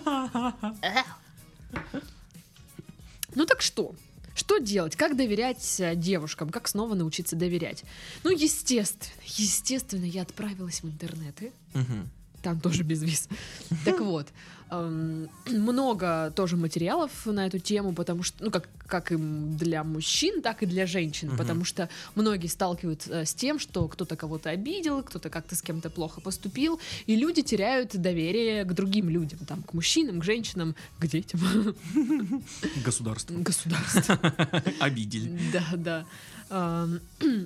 Ну 3.35 3.45
так 3.45 3.61
что? 3.61 3.95
Что 4.35 4.57
делать? 4.57 4.95
Как 4.95 5.15
доверять 5.15 5.79
э, 5.79 5.95
девушкам? 5.95 6.49
Как 6.49 6.67
снова 6.67 6.95
научиться 6.95 7.35
доверять? 7.35 7.83
Ну, 8.23 8.31
естественно, 8.31 9.13
естественно, 9.25 10.05
я 10.05 10.23
отправилась 10.23 10.81
в 10.81 10.87
интернеты. 10.87 11.51
Мгм. 11.73 12.09
Там 12.41 12.59
тоже 12.59 12.83
без 12.83 13.01
виз. 13.03 13.29
Так 13.85 13.99
вот, 13.99 14.27
эм, 14.73 15.29
много 15.47 16.31
тоже 16.35 16.57
материалов 16.57 17.11
на 17.25 17.45
эту 17.47 17.59
тему, 17.59 17.93
потому 17.93 18.23
что, 18.23 18.43
ну, 18.43 18.51
как, 18.51 18.67
как 18.87 19.11
и 19.11 19.15
для 19.17 19.83
мужчин, 19.83 20.41
так 20.41 20.63
и 20.63 20.65
для 20.65 20.85
женщин, 20.87 21.29
Мгм. 21.29 21.37
потому 21.37 21.65
что 21.65 21.89
многие 22.15 22.47
сталкиваются 22.47 23.21
э, 23.21 23.25
с 23.25 23.33
тем, 23.33 23.59
что 23.59 23.87
кто-то 23.87 24.15
кого-то 24.15 24.49
обидел, 24.49 25.03
кто-то 25.03 25.29
как-то 25.29 25.55
с 25.55 25.61
кем-то 25.61 25.89
плохо 25.89 26.21
поступил, 26.21 26.79
и 27.05 27.15
люди 27.15 27.41
теряют 27.41 27.95
доверие 27.95 28.63
к 28.65 28.73
другим 28.73 29.09
людям, 29.09 29.39
там, 29.47 29.63
к 29.63 29.73
мужчинам, 29.73 30.19
к 30.19 30.23
женщинам, 30.23 30.75
к 30.99 31.07
детям, 31.07 31.39
Государство. 32.85 33.33
государству. 33.35 34.15
Обидели. 34.79 35.39
Да, 35.53 35.65
да. 35.77 36.05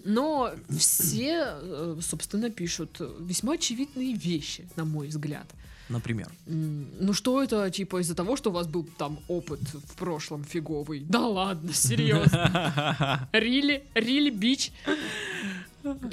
Но 0.06 0.52
все, 0.78 1.56
э, 1.62 1.98
собственно, 2.02 2.50
пишут 2.50 3.00
весьма 3.20 3.54
очевидные 3.54 4.14
вещи, 4.14 4.68
на 4.76 4.84
мой 4.86 5.08
взгляд. 5.08 5.48
Например. 5.90 6.30
Ну 6.46 7.14
что 7.14 7.42
это, 7.42 7.70
типа, 7.72 8.02
из-за 8.02 8.14
того, 8.16 8.36
что 8.36 8.50
у 8.50 8.54
вас 8.54 8.68
был 8.68 8.88
там 8.98 9.20
опыт 9.28 9.62
в 9.62 9.96
прошлом 9.96 10.44
фиговый? 10.44 11.00
Да 11.08 11.22
ладно, 11.26 11.74
серьезно. 11.74 13.30
Рили, 13.32 13.84
рили, 13.96 14.30
бич. 14.30 14.72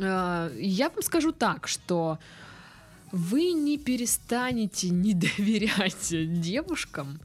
А, 0.01 0.51
Я 0.57 0.91
вам 0.91 1.03
скажу 1.03 1.33
так, 1.33 1.67
что 1.69 2.19
вы 3.13 3.53
не 3.53 3.79
перестанете 3.79 4.91
не 4.91 5.15
доверять 5.15 6.41
девушкам, 6.41 7.21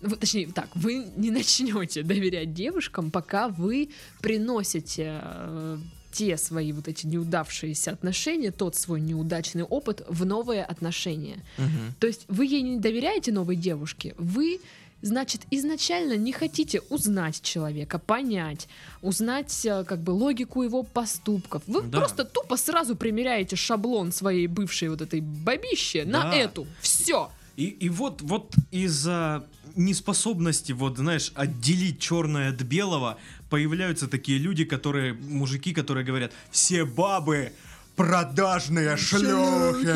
вы- 0.00 0.16
точнее, 0.16 0.46
так, 0.48 0.68
вы 0.74 1.06
не 1.16 1.30
начнете 1.30 2.02
доверять 2.02 2.54
девушкам, 2.54 3.10
пока 3.10 3.48
вы 3.48 3.90
приносите 4.20 5.20
э, 5.22 5.78
те 6.12 6.36
свои 6.36 6.72
вот 6.72 6.88
эти 6.88 7.06
неудавшиеся 7.06 7.92
отношения, 7.92 8.50
тот 8.50 8.76
свой 8.76 9.00
неудачный 9.00 9.62
опыт 9.64 10.02
в 10.08 10.24
новые 10.24 10.64
отношения. 10.64 11.38
Мгм. 11.58 11.94
То 11.98 12.06
есть 12.06 12.24
вы 12.28 12.46
ей 12.46 12.62
не 12.62 12.78
доверяете 12.78 13.32
новой 13.32 13.56
девушке, 13.56 14.14
вы 14.18 14.60
значит, 15.02 15.40
изначально 15.50 16.14
не 16.16 16.30
хотите 16.32 16.82
узнать 16.90 17.40
человека, 17.40 17.98
понять, 17.98 18.68
узнать 19.00 19.64
э, 19.64 19.82
как 19.84 20.00
бы 20.00 20.10
логику 20.10 20.62
его 20.62 20.82
поступков. 20.82 21.62
Вы 21.66 21.80
Да. 21.82 21.98
просто 22.00 22.24
тупо 22.24 22.58
сразу 22.58 22.94
примеряете 22.96 23.56
шаблон 23.56 24.12
своей 24.12 24.46
бывшей 24.46 24.90
вот 24.90 25.00
этой 25.00 25.20
бабищи 25.22 26.02
на 26.04 26.24
Да. 26.24 26.34
эту. 26.36 26.66
Все. 26.82 27.30
И, 27.56 27.64
и 27.66 27.88
вот, 27.88 28.22
вот 28.22 28.54
из-за 28.70 29.44
неспособности, 29.76 30.72
вот, 30.72 30.96
знаешь, 30.98 31.32
отделить 31.34 32.00
черное 32.00 32.50
от 32.50 32.62
белого, 32.62 33.18
появляются 33.50 34.08
такие 34.08 34.38
люди, 34.38 34.64
которые, 34.64 35.14
мужики, 35.14 35.72
которые 35.72 36.04
говорят, 36.04 36.32
все 36.50 36.84
бабы 36.84 37.52
продажные 37.96 38.96
шлюхи, 38.96 39.86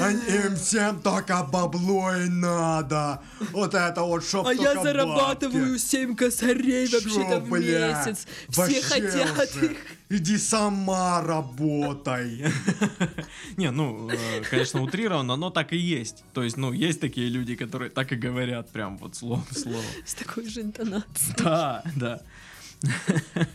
Они- 0.00 0.46
им 0.46 0.56
всем 0.56 1.00
только 1.00 1.42
бабло 1.42 2.14
и 2.14 2.28
надо, 2.28 3.20
вот 3.52 3.74
это 3.74 4.02
вот, 4.02 4.24
чтоб 4.24 4.46
А 4.46 4.54
я 4.54 4.80
зарабатываю 4.80 5.72
бабки. 5.72 5.78
7 5.82 6.14
косарей 6.14 6.86
вообще-то 6.88 7.40
в 7.40 7.50
месяц. 7.50 8.26
Все 8.48 8.82
хотят 8.82 9.56
их. 9.56 9.76
Иди 10.12 10.36
сама 10.38 11.22
работай. 11.22 12.44
Не, 13.56 13.70
ну, 13.70 14.10
э, 14.10 14.42
конечно, 14.50 14.82
утрировано, 14.82 15.36
но 15.36 15.48
так 15.50 15.72
и 15.72 15.78
есть. 15.78 16.22
То 16.34 16.42
есть, 16.42 16.58
ну, 16.58 16.70
есть 16.70 17.00
такие 17.00 17.30
люди, 17.30 17.56
которые 17.56 17.90
так 17.90 18.12
и 18.12 18.16
говорят, 18.16 18.68
прям 18.70 18.98
вот 18.98 19.16
слово 19.16 19.42
в 19.50 19.58
слово. 19.58 19.82
С 20.04 20.14
такой 20.14 20.46
же 20.48 20.60
интонацией. 20.60 21.34
Да, 21.38 21.82
да. 21.96 22.20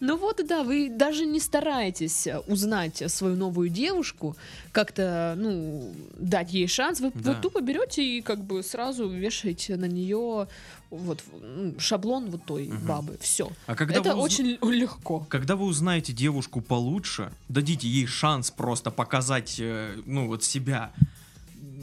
Ну 0.00 0.18
вот, 0.18 0.46
да, 0.46 0.62
вы 0.62 0.90
даже 0.90 1.24
не 1.24 1.40
стараетесь 1.40 2.26
э, 2.26 2.38
узнать 2.48 3.02
свою 3.10 3.34
новую 3.36 3.70
девушку, 3.70 4.36
как-то, 4.72 5.34
ну, 5.38 5.94
дать 6.18 6.52
ей 6.52 6.66
шанс. 6.68 7.00
Вы 7.00 7.12
Да. 7.14 7.32
вот 7.32 7.40
тупо 7.40 7.60
берете 7.62 8.02
и 8.02 8.20
как 8.20 8.44
бы 8.44 8.62
сразу 8.62 9.08
вешаете 9.08 9.76
на 9.76 9.86
нее 9.86 10.48
вот 10.90 11.22
ну, 11.42 11.74
шаблон 11.78 12.30
вот 12.30 12.44
той 12.44 12.68
Мгм. 12.68 12.86
бабы. 12.86 13.18
Все. 13.20 13.50
А 13.66 13.74
когда 13.74 14.00
Это 14.00 14.14
уз- 14.14 14.24
очень 14.24 14.58
легко. 14.72 15.20
Когда 15.28 15.56
вы 15.56 15.66
узнаете 15.66 16.12
девушку 16.12 16.60
получше, 16.60 17.32
дадите 17.48 17.88
ей 17.88 18.06
шанс 18.06 18.50
просто 18.50 18.90
показать, 18.90 19.56
э, 19.58 19.96
ну, 20.06 20.26
вот 20.28 20.44
себя, 20.44 20.92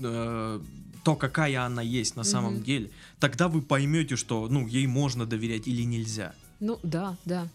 э, 0.02 0.60
то, 1.04 1.16
какая 1.16 1.62
она 1.66 1.82
есть 1.82 2.16
на 2.16 2.24
самом 2.24 2.56
Мгм. 2.56 2.64
деле, 2.64 2.90
тогда 3.20 3.48
вы 3.50 3.62
поймете, 3.62 4.16
что, 4.16 4.48
ну, 4.50 4.66
ей 4.68 4.88
можно 4.88 5.26
доверять 5.26 5.68
или 5.68 5.82
нельзя. 5.84 6.34
Ну 6.60 6.80
да, 6.84 7.18
да. 7.26 7.48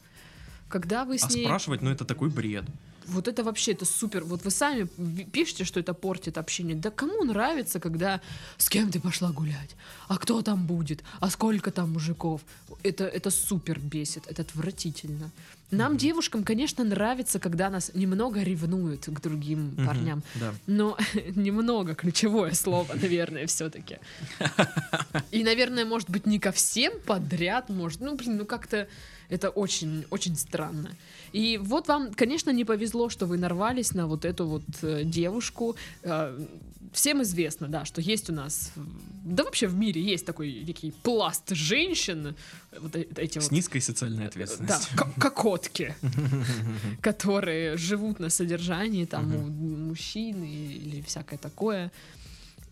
Когда 0.69 1.05
вы 1.07 1.19
с 1.19 1.25
А 1.25 1.29
ней... 1.33 1.45
спрашивать, 1.45 1.81
ну, 1.83 1.91
это 1.91 2.05
такой 2.05 2.29
бред. 2.29 2.65
Вот 3.09 3.29
это 3.29 3.43
вообще, 3.43 3.73
это 3.73 3.85
супер. 3.85 4.25
Вот 4.25 4.45
вы 4.45 4.51
сами 4.51 4.87
пишете, 5.33 5.65
что 5.65 5.81
это 5.81 5.95
портит 5.95 6.39
общение. 6.39 6.77
Да 6.77 6.91
кому 6.91 7.25
нравится, 7.25 7.81
когда 7.81 8.21
с 8.57 8.69
кем 8.69 8.91
ты 8.91 9.01
пошла 9.01 9.31
гулять? 9.33 9.77
А 10.09 10.19
кто 10.19 10.43
там 10.43 10.67
будет? 10.67 11.03
А 11.21 11.31
сколько 11.31 11.71
там 11.71 11.93
мужиков? 11.93 12.41
Это, 12.83 13.05
это 13.05 13.31
супер 13.31 13.79
бесит, 13.79 14.25
это 14.27 14.43
отвратительно. 14.43 15.31
Нам, 15.71 15.97
девушкам, 15.99 16.45
конечно, 16.45 16.83
нравится, 16.83 17.39
когда 17.39 17.69
нас 17.69 17.91
немного 17.95 18.43
ревнуют 18.43 19.05
к 19.07 19.21
другим 19.21 19.75
Мгм, 19.77 19.87
парням. 19.87 20.23
Да. 20.37 20.55
Но 20.67 20.97
немного 21.35 21.95
ключевое 21.95 22.53
слово, 22.53 22.95
наверное, 22.95 23.47
все-таки. 23.47 23.99
И, 25.31 25.45
наверное, 25.45 25.85
может 25.85 26.09
быть, 26.09 26.27
не 26.27 26.39
ко 26.39 26.53
всем 26.53 26.93
подряд, 27.05 27.69
может. 27.69 28.01
Ну, 28.01 28.17
блин, 28.17 28.39
ну 28.39 28.47
как-то 28.47 28.89
это 29.29 29.51
очень, 29.51 30.05
очень 30.11 30.37
странно. 30.37 30.91
И 31.33 31.59
вот 31.59 31.89
вам, 31.89 32.15
конечно, 32.15 32.51
не 32.51 32.65
повезло, 32.65 33.09
что 33.11 33.27
вы 33.27 33.37
нарвались 33.37 33.93
на 33.95 34.07
вот 34.07 34.25
эту 34.25 34.47
вот 34.47 34.63
э, 34.83 35.05
девушку. 35.05 35.77
Э, 36.03 36.39
всем 36.93 37.23
известно, 37.23 37.69
да, 37.69 37.85
что 37.85 38.01
есть 38.01 38.31
у 38.31 38.33
нас, 38.33 38.73
э, 38.77 38.81
да 39.25 39.45
вообще 39.45 39.67
в 39.67 39.75
мире 39.75 40.01
есть 40.01 40.25
такой 40.25 40.65
некий 40.67 40.91
пласт 41.03 41.51
женщин, 41.51 42.35
э, 42.73 42.79
вот 42.81 42.97
э- 42.97 43.07
эти 43.17 43.39
С 43.39 43.43
вот 43.43 43.53
низкой 43.53 43.81
социальной 43.81 44.23
да, 44.23 44.29
ответственностью. 44.29 44.97
ко- 44.97 45.21
кокотки, 45.21 45.95
которые 47.01 47.77
живут 47.77 48.21
на 48.21 48.31
содержании 48.31 49.05
там 49.05 49.35
у 49.35 49.49
мужчин 49.89 50.43
или 50.43 51.03
всякое 51.03 51.39
такое. 51.39 51.93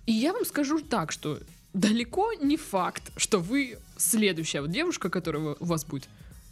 И 0.07 0.13
я 0.13 0.33
вам 0.33 0.45
скажу 0.45 0.81
так, 0.81 1.13
что 1.13 1.39
далеко 1.75 2.33
не 2.35 2.57
факт, 2.57 3.03
что 3.17 3.39
вы 3.39 3.79
следующая 3.97 4.61
вот 4.63 4.71
девушка, 4.71 5.11
которая 5.11 5.57
у 5.59 5.65
вас 5.65 5.85
будет, 5.85 6.09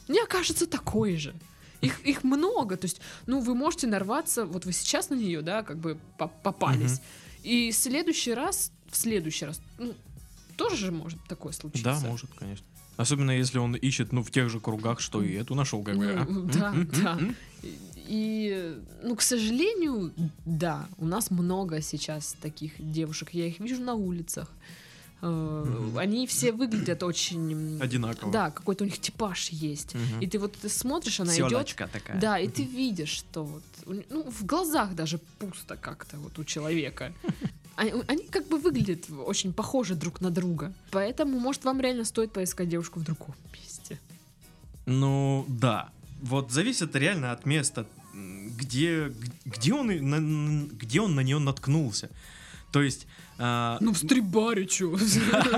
не 0.09 0.21
окажется 0.21 0.67
такой 0.67 1.17
же. 1.17 1.35
Их, 1.81 2.01
их 2.07 2.25
много, 2.25 2.77
то 2.77 2.87
есть, 2.87 3.01
ну, 3.27 3.41
вы 3.41 3.55
можете 3.55 3.87
нарваться, 3.87 4.47
вот 4.47 4.65
вы 4.65 4.73
сейчас 4.73 5.11
на 5.11 5.15
нее, 5.15 5.43
да, 5.43 5.63
как 5.63 5.77
бы 5.79 5.99
по- 6.19 6.29
попались, 6.29 7.01
и 7.43 7.71
в 7.71 7.75
следующий 7.77 8.33
раз, 8.33 8.73
в 8.89 8.97
следующий 8.97 9.45
раз, 9.47 9.61
ну, 9.79 9.95
тоже 10.57 10.77
же 10.77 10.93
может 10.93 11.19
такое 11.29 11.53
случиться. 11.53 11.85
Да, 11.85 12.09
может, 12.09 12.31
конечно. 12.39 12.65
Особенно 12.97 13.33
если 13.33 13.59
он 13.59 13.75
ищет, 13.75 14.13
ну, 14.13 14.23
в 14.23 14.31
тех 14.31 14.49
же 14.49 14.61
кругах, 14.61 15.01
что 15.01 15.23
и 15.23 15.33
эту 15.35 15.55
нашел, 15.55 15.83
как 15.83 15.97
бы. 15.99 16.07
а? 16.07 16.25
Ну, 16.27 16.43
да, 16.45 16.71
М, 16.71 16.81
м, 16.81 16.89
да. 17.03 17.19
И, 18.07 18.77
ну, 19.03 19.17
к 19.17 19.23
сожалению, 19.23 20.13
да, 20.45 20.89
у 20.99 21.07
нас 21.07 21.31
много 21.31 21.81
сейчас 21.83 22.37
таких 22.41 22.73
девушек. 22.79 23.31
Я 23.33 23.47
их 23.47 23.59
вижу 23.61 23.83
на 23.83 23.95
улицах. 23.95 24.51
Э. 25.23 25.91
Они 25.97 26.27
все 26.27 26.53
выглядят 26.53 27.03
очень... 27.03 27.81
Одинаково. 27.81 28.33
Да, 28.33 28.51
какой-то 28.51 28.85
у 28.85 28.87
них 28.87 28.99
типаж 28.99 29.49
есть. 29.51 29.95
Мгм. 29.95 30.21
И 30.21 30.27
ты 30.27 30.39
вот 30.39 30.53
ты 30.55 30.69
смотришь, 30.69 31.21
она 31.21 31.35
идет. 31.35 31.51
Тёлочка 31.51 31.89
такая. 31.89 32.21
Да, 32.21 32.39
и 32.39 32.49
ты 32.49 32.63
видишь, 32.63 33.11
что 33.11 33.45
вот, 33.45 33.63
ну, 33.87 34.31
в 34.31 34.45
глазах 34.45 34.95
даже 34.95 35.19
пусто 35.39 35.77
как-то 35.77 36.17
вот 36.19 36.39
у 36.39 36.45
человека. 36.45 37.13
Они, 37.77 38.23
как 38.31 38.47
бы 38.49 38.59
выглядят 38.59 39.11
очень 39.27 39.53
похожи 39.53 39.95
друг 39.95 40.21
на 40.21 40.31
друга. 40.31 40.73
Поэтому, 40.91 41.41
может, 41.41 41.65
вам 41.65 41.81
реально 41.81 42.05
стоит 42.05 42.33
поискать 42.33 42.69
девушку 42.69 43.01
в 43.01 43.05
другом 43.05 43.35
месте. 43.53 43.99
Ну, 44.87 45.45
да. 45.49 45.91
Вот 46.23 46.53
зависит 46.53 46.95
реально 46.95 47.33
от 47.33 47.47
места, 47.47 47.87
где, 48.15 49.13
где, 49.45 49.75
он, 49.75 49.87
на, 49.87 50.67
где 50.67 51.01
он 51.01 51.15
на 51.15 51.21
нее 51.21 51.39
наткнулся. 51.39 52.11
То 52.75 52.83
есть... 52.83 53.07
а, 53.39 53.79
Ну, 53.81 53.93
в 53.93 53.97
стрибаре, 53.99 54.67
чё? 54.67 54.99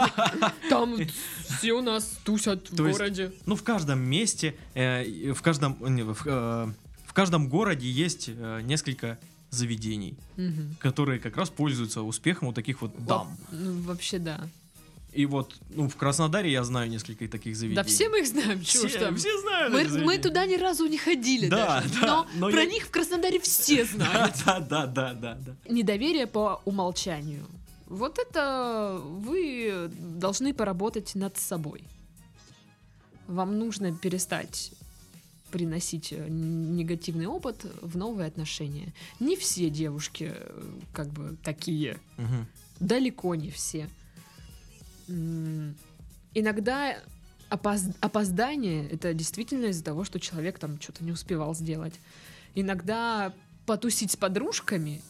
Там 0.69 0.99
все 1.59 1.73
у 1.73 1.81
нас 1.81 2.19
тусят 2.25 2.71
в 2.71 2.77
городе. 2.77 3.33
Ну, 3.47 3.57
в 3.57 3.63
каждом 3.63 4.01
месте, 4.01 4.55
э, 4.75 5.33
в 5.33 5.41
каждом, 5.41 5.77
в, 5.81 6.27
э, 6.27 6.73
в 7.07 7.13
каждом 7.15 7.49
городе 7.49 7.91
есть 7.91 8.29
э, 8.29 8.61
несколько 8.65 9.19
заведений, 9.49 10.19
которые 10.79 11.19
как 11.19 11.39
раз 11.39 11.49
пользуются 11.49 12.03
успехом 12.03 12.49
у 12.49 12.53
таких 12.53 12.83
вот 12.83 12.93
дам. 13.07 13.39
Ну, 13.51 13.81
вообще, 13.81 14.19
да. 14.19 14.47
И 15.17 15.25
вот, 15.27 15.57
ну, 15.71 15.89
в 15.89 15.97
Краснодаре 15.97 16.53
я 16.53 16.63
знаю 16.63 16.91
несколько 16.91 17.27
таких 17.27 17.57
заведений. 17.57 17.77
Да 17.77 17.85
все 17.85 18.09
мы 18.11 18.21
их 18.21 18.27
знаем, 18.27 18.61
все, 18.61 18.87
там. 18.99 19.17
все 19.17 19.41
знают 19.41 19.73
Мы, 19.73 20.05
мы 20.05 20.19
туда 20.19 20.45
ни 20.45 20.57
разу 20.57 20.87
не 20.87 20.99
ходили 20.99 21.49
Да, 21.49 21.81
даже, 21.81 22.01
да, 22.01 22.07
но, 22.07 22.27
но 22.35 22.51
про 22.51 22.63
я- 22.63 22.71
них 22.71 22.85
в 22.85 22.91
Краснодаре 22.91 23.41
все 23.41 23.85
знают. 23.93 24.35
Да, 24.45 24.61
да, 24.61 24.87
да, 24.87 25.15
да, 25.15 25.35
да. 25.35 25.57
Недоверие 25.69 26.27
по 26.27 26.61
умолчанию. 26.67 27.47
Вот 27.87 28.19
это 28.19 29.01
вы 29.03 29.91
должны 29.99 30.53
поработать 30.53 31.15
над 31.15 31.39
собой. 31.39 31.85
Вам 33.27 33.59
нужно 33.59 33.93
перестать 33.97 34.73
приносить 35.51 36.13
э, 36.13 36.27
негативный 36.29 37.27
опыт 37.27 37.65
в 37.81 37.97
новые 37.97 38.27
отношения. 38.27 38.93
Не 39.21 39.37
все 39.37 39.71
девушки 39.71 40.33
э, 40.35 40.63
как 40.93 41.09
бы 41.09 41.37
такие. 41.43 41.99
Мгм. 42.19 42.47
Далеко 42.81 43.35
не 43.35 43.51
все. 43.51 43.89
Иногда 45.09 46.97
опоз- 47.51 47.95
опоздание 48.01 48.89
это 48.89 49.15
действительно 49.15 49.67
из-за 49.67 49.85
того, 49.85 50.05
что 50.05 50.21
человек 50.21 50.59
там 50.59 50.81
что-то 50.81 51.05
не 51.05 51.13
успевал 51.13 51.55
сделать. 51.55 51.95
Иногда 52.55 53.33
потусить 53.67 54.13
с 54.13 54.17
подружками 54.17 55.03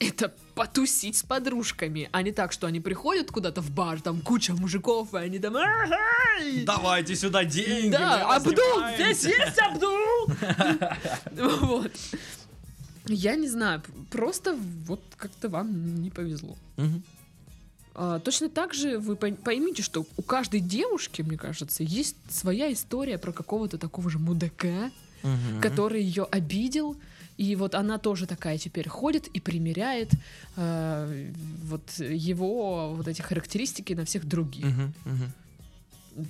это 0.00 0.32
потусить 0.54 1.16
с 1.16 1.22
подружками, 1.22 2.08
а 2.12 2.22
не 2.22 2.32
так, 2.32 2.52
что 2.52 2.66
они 2.66 2.80
приходят 2.80 3.30
куда-то 3.30 3.60
в 3.60 3.70
бар, 3.70 4.00
там 4.00 4.20
куча 4.20 4.54
мужиков, 4.54 5.14
и 5.14 5.18
они 5.18 5.38
там... 5.38 5.56
Давайте 6.64 7.16
сюда 7.16 7.44
деньги. 7.44 7.90
Да, 7.90 8.36
Абдул, 8.36 8.54
здесь 8.94 9.24
есть 9.24 9.58
Абдул! 9.58 10.26
Вот. 11.60 11.92
Я 13.06 13.36
не 13.36 13.48
знаю, 13.48 13.82
просто 14.10 14.56
вот 14.86 15.02
как-то 15.16 15.48
вам 15.48 16.02
не 16.02 16.10
повезло. 16.10 16.56
Мгм. 16.76 17.02
А, 18.00 18.20
Точно 18.20 18.48
так 18.48 18.74
же 18.74 18.98
вы 19.00 19.16
пой- 19.16 19.34
поймите, 19.34 19.82
что 19.82 20.06
у 20.16 20.22
каждой 20.22 20.60
девушки, 20.60 21.20
мне 21.22 21.36
кажется, 21.36 21.82
есть 21.82 22.14
своя 22.30 22.72
история 22.72 23.18
про 23.18 23.32
какого-то 23.32 23.76
такого 23.76 24.08
же 24.08 24.20
мудака, 24.20 24.92
Мгм. 25.24 25.60
который 25.60 26.00
ее 26.00 26.22
обидел, 26.30 26.96
и 27.38 27.56
вот 27.56 27.74
она 27.74 27.98
тоже 27.98 28.26
такая 28.28 28.56
теперь 28.56 28.88
ходит 28.88 29.26
и 29.26 29.40
примеряет 29.40 30.10
э, 30.56 31.32
вот 31.64 31.90
его 31.98 32.94
вот 32.94 33.08
эти 33.08 33.20
характеристики 33.20 33.94
на 33.94 34.04
всех 34.04 34.24
других. 34.28 34.64
Мгм, 34.66 34.94
мгм. 35.04 35.32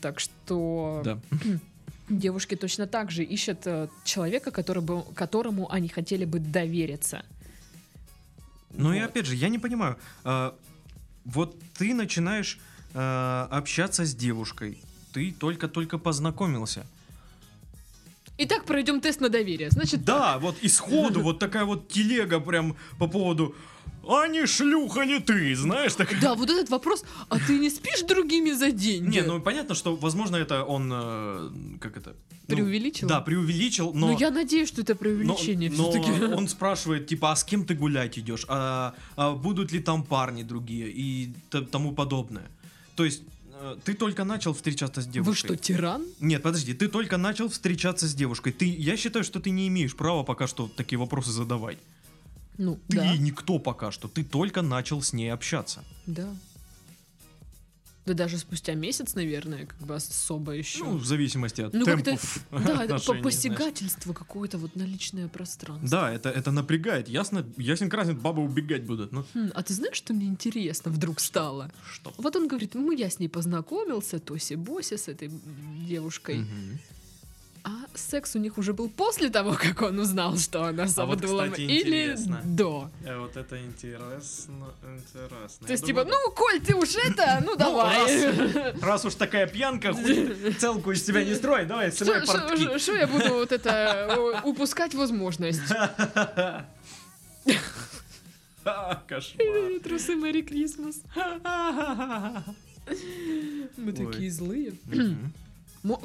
Так 0.01 0.21
что 0.21 1.03
Да. 1.05 1.19
девушки 2.09 2.55
точно 2.57 2.87
так 2.87 3.11
же 3.11 3.23
ищут 3.25 3.67
э, 3.67 3.89
человека, 4.05 4.51
который 4.51 4.83
бы, 4.83 5.03
которому 5.15 5.71
они 5.71 5.89
хотели 5.89 6.25
бы 6.25 6.39
довериться. 6.39 7.27
Ну 8.71 8.95
и 8.95 9.01
Вот. 9.01 9.11
опять 9.11 9.27
же, 9.27 9.35
я 9.35 9.51
не 9.51 9.59
понимаю. 9.59 9.97
Вот 11.29 11.57
ты 11.77 11.95
начинаешь 11.95 12.59
э, 12.95 13.47
общаться 13.51 14.05
с 14.05 14.15
девушкой. 14.15 14.79
Ты 15.13 15.33
только-только 15.33 15.99
познакомился. 15.99 16.87
Итак, 18.39 18.65
пройдем 18.65 19.01
тест 19.01 19.21
на 19.21 19.29
доверие. 19.29 19.71
Значит, 19.71 20.05
Да, 20.05 20.39
вот 20.39 20.57
исходу 20.63 21.21
вот 21.21 21.39
такая 21.39 21.65
вот 21.65 21.89
телега 21.89 22.41
прям 22.41 22.77
по 22.99 23.09
поводу 23.09 23.55
«А 24.07 24.27
не 24.29 24.47
шлюха 24.47 25.03
ли 25.03 25.19
ты?» 25.19 25.55
Знаешь, 25.55 25.95
так... 25.95 26.09
да, 26.21 26.35
вот 26.35 26.51
этот 26.51 26.71
вопрос, 26.71 27.05
а 27.29 27.39
ты 27.39 27.59
не 27.59 27.71
спишь 27.71 28.03
другими 28.03 28.53
за 28.53 28.71
деньги? 28.71 29.17
Не, 29.17 29.23
ну 29.23 29.41
понятно, 29.41 29.75
что, 29.75 29.97
возможно, 29.97 30.37
это 30.37 30.65
он, 30.65 30.91
э, 30.93 31.51
как 31.81 31.97
это... 31.97 32.15
ну, 32.49 32.57
Преувеличил? 32.57 33.09
Да, 33.09 33.21
преувеличил, 33.21 33.93
но... 33.93 34.09
Ну, 34.09 34.19
я 34.19 34.31
надеюсь, 34.31 34.69
что 34.69 34.81
это 34.81 34.95
преувеличение 34.95 35.71
но, 35.71 35.85
но 35.85 35.91
все-таки. 35.91 36.35
он 36.35 36.49
спрашивает, 36.49 37.07
типа, 37.07 37.33
а 37.33 37.37
с 37.37 37.45
кем 37.45 37.65
ты 37.65 37.75
гулять 37.75 38.19
идешь? 38.19 38.45
А, 38.49 38.95
а 39.17 39.33
будут 39.33 39.73
ли 39.73 39.81
там 39.81 40.03
парни 40.03 40.43
другие? 40.43 40.89
И 40.91 41.33
тому 41.71 41.93
подобное. 41.93 42.51
То 42.97 43.05
есть, 43.05 43.23
э, 43.61 43.77
ты 43.85 43.95
только 43.95 44.25
начал 44.25 44.55
встречаться 44.55 45.03
с 45.03 45.07
девушкой. 45.07 45.31
Вы 45.31 45.37
что, 45.37 45.57
тиран? 45.57 46.05
Нет, 46.21 46.43
подожди, 46.43 46.75
ты 46.75 46.89
только 46.89 47.17
начал 47.17 47.49
встречаться 47.49 48.07
с 48.09 48.15
девушкой. 48.15 48.53
Ты, 48.53 48.65
я 48.65 48.97
считаю, 48.97 49.25
что 49.25 49.41
ты 49.41 49.51
не 49.51 49.69
имеешь 49.69 49.95
права 49.95 50.23
пока 50.23 50.47
что 50.47 50.71
такие 50.75 50.99
вопросы 50.99 51.31
задавать. 51.31 51.79
Ну, 52.59 52.79
Ты 52.89 52.97
да, 52.97 53.17
никто 53.17 53.59
пока 53.59 53.91
что. 53.93 54.09
Ты 54.09 54.25
только 54.25 54.63
начал 54.63 55.01
с 55.01 55.13
ней 55.13 55.33
общаться. 55.33 55.85
да. 56.07 56.29
Да 58.07 58.15
даже 58.15 58.39
спустя 58.39 58.73
месяц, 58.73 59.15
наверное, 59.15 59.67
как 59.67 59.79
бы 59.81 59.95
особо 59.95 60.53
еще. 60.53 60.83
Ну, 60.83 60.97
в 60.97 61.05
зависимости 61.05 61.61
от 61.61 61.75
Ну, 61.75 61.85
темпов 61.85 62.43
да, 62.51 62.85
это 62.85 62.99
посягательство 63.23 64.15
какое-то 64.15 64.57
вот 64.57 64.77
на 64.77 64.85
личное 64.85 65.29
пространство. 65.29 65.87
Да, 65.91 66.11
это, 66.11 66.31
это 66.31 66.51
напрягает. 66.51 67.07
Ясно, 67.11 67.45
ясен 67.59 67.91
красен, 67.91 68.17
бабы 68.17 68.43
убегать 68.43 68.85
будут. 68.85 69.13
Ну, 69.13 69.27
Хм, 69.35 69.51
а 69.55 69.63
ты 69.63 69.75
знаешь, 69.75 69.97
что 69.97 70.15
мне 70.15 70.27
интересно 70.27 70.91
вдруг 70.91 71.21
стало? 71.21 71.71
что? 71.93 72.15
Вот 72.17 72.35
он 72.35 72.49
говорит, 72.49 72.75
ну 72.75 72.93
я 72.93 73.11
с 73.11 73.19
ней 73.19 73.29
познакомился, 73.29 74.17
Тоси-Боси 74.17 74.97
с 74.97 75.09
этой 75.09 75.31
девушкой. 75.87 76.39
Мгм. 76.39 76.79
А 77.65 77.71
секс 77.95 78.37
у 78.37 78.39
них 78.39 78.59
уже 78.59 78.73
был 78.73 78.89
после 78.89 79.29
того, 79.31 79.55
как 79.55 79.83
он 79.83 79.99
узнал, 79.99 80.37
что 80.39 80.65
она 80.65 80.87
с 80.87 80.99
А 80.99 81.05
вот, 81.07 81.21
кстати, 81.21 81.61
или 81.63 82.13
интересно. 82.13 82.41
до? 82.45 82.91
Э, 83.05 83.19
Вот 83.19 83.37
это 83.37 83.59
интересно, 83.65 84.73
интересно. 84.83 85.67
То 85.67 85.73
есть, 85.73 85.85
типа, 85.85 86.05
ну, 86.05 86.17
Коль, 86.35 86.61
ты 86.61 86.75
уж 86.75 86.95
это, 86.97 87.43
ну 87.45 87.57
давай. 87.57 88.73
раз 88.81 89.05
уж 89.05 89.15
такая 89.15 89.47
пьянка, 89.47 89.93
хуй 89.93 90.55
целку 90.55 90.93
из 90.93 91.05
себя 91.05 91.25
не 91.25 91.35
строй, 91.35 91.67
давай, 91.67 91.93
снимай 91.93 92.27
портки. 92.27 92.79
Что 92.79 92.95
я 92.97 93.07
буду 93.07 93.35
вот 93.35 93.53
это 93.53 93.71
э, 94.11 94.41
упускать 94.49 94.95
возможность? 94.95 95.63
Кошмар. 99.09 99.81
Трусы 99.85 100.15
Мэри 100.17 100.43
Крисмас. 100.43 101.01
Мы 103.77 103.93
такие 103.93 104.31
злые. 104.31 104.73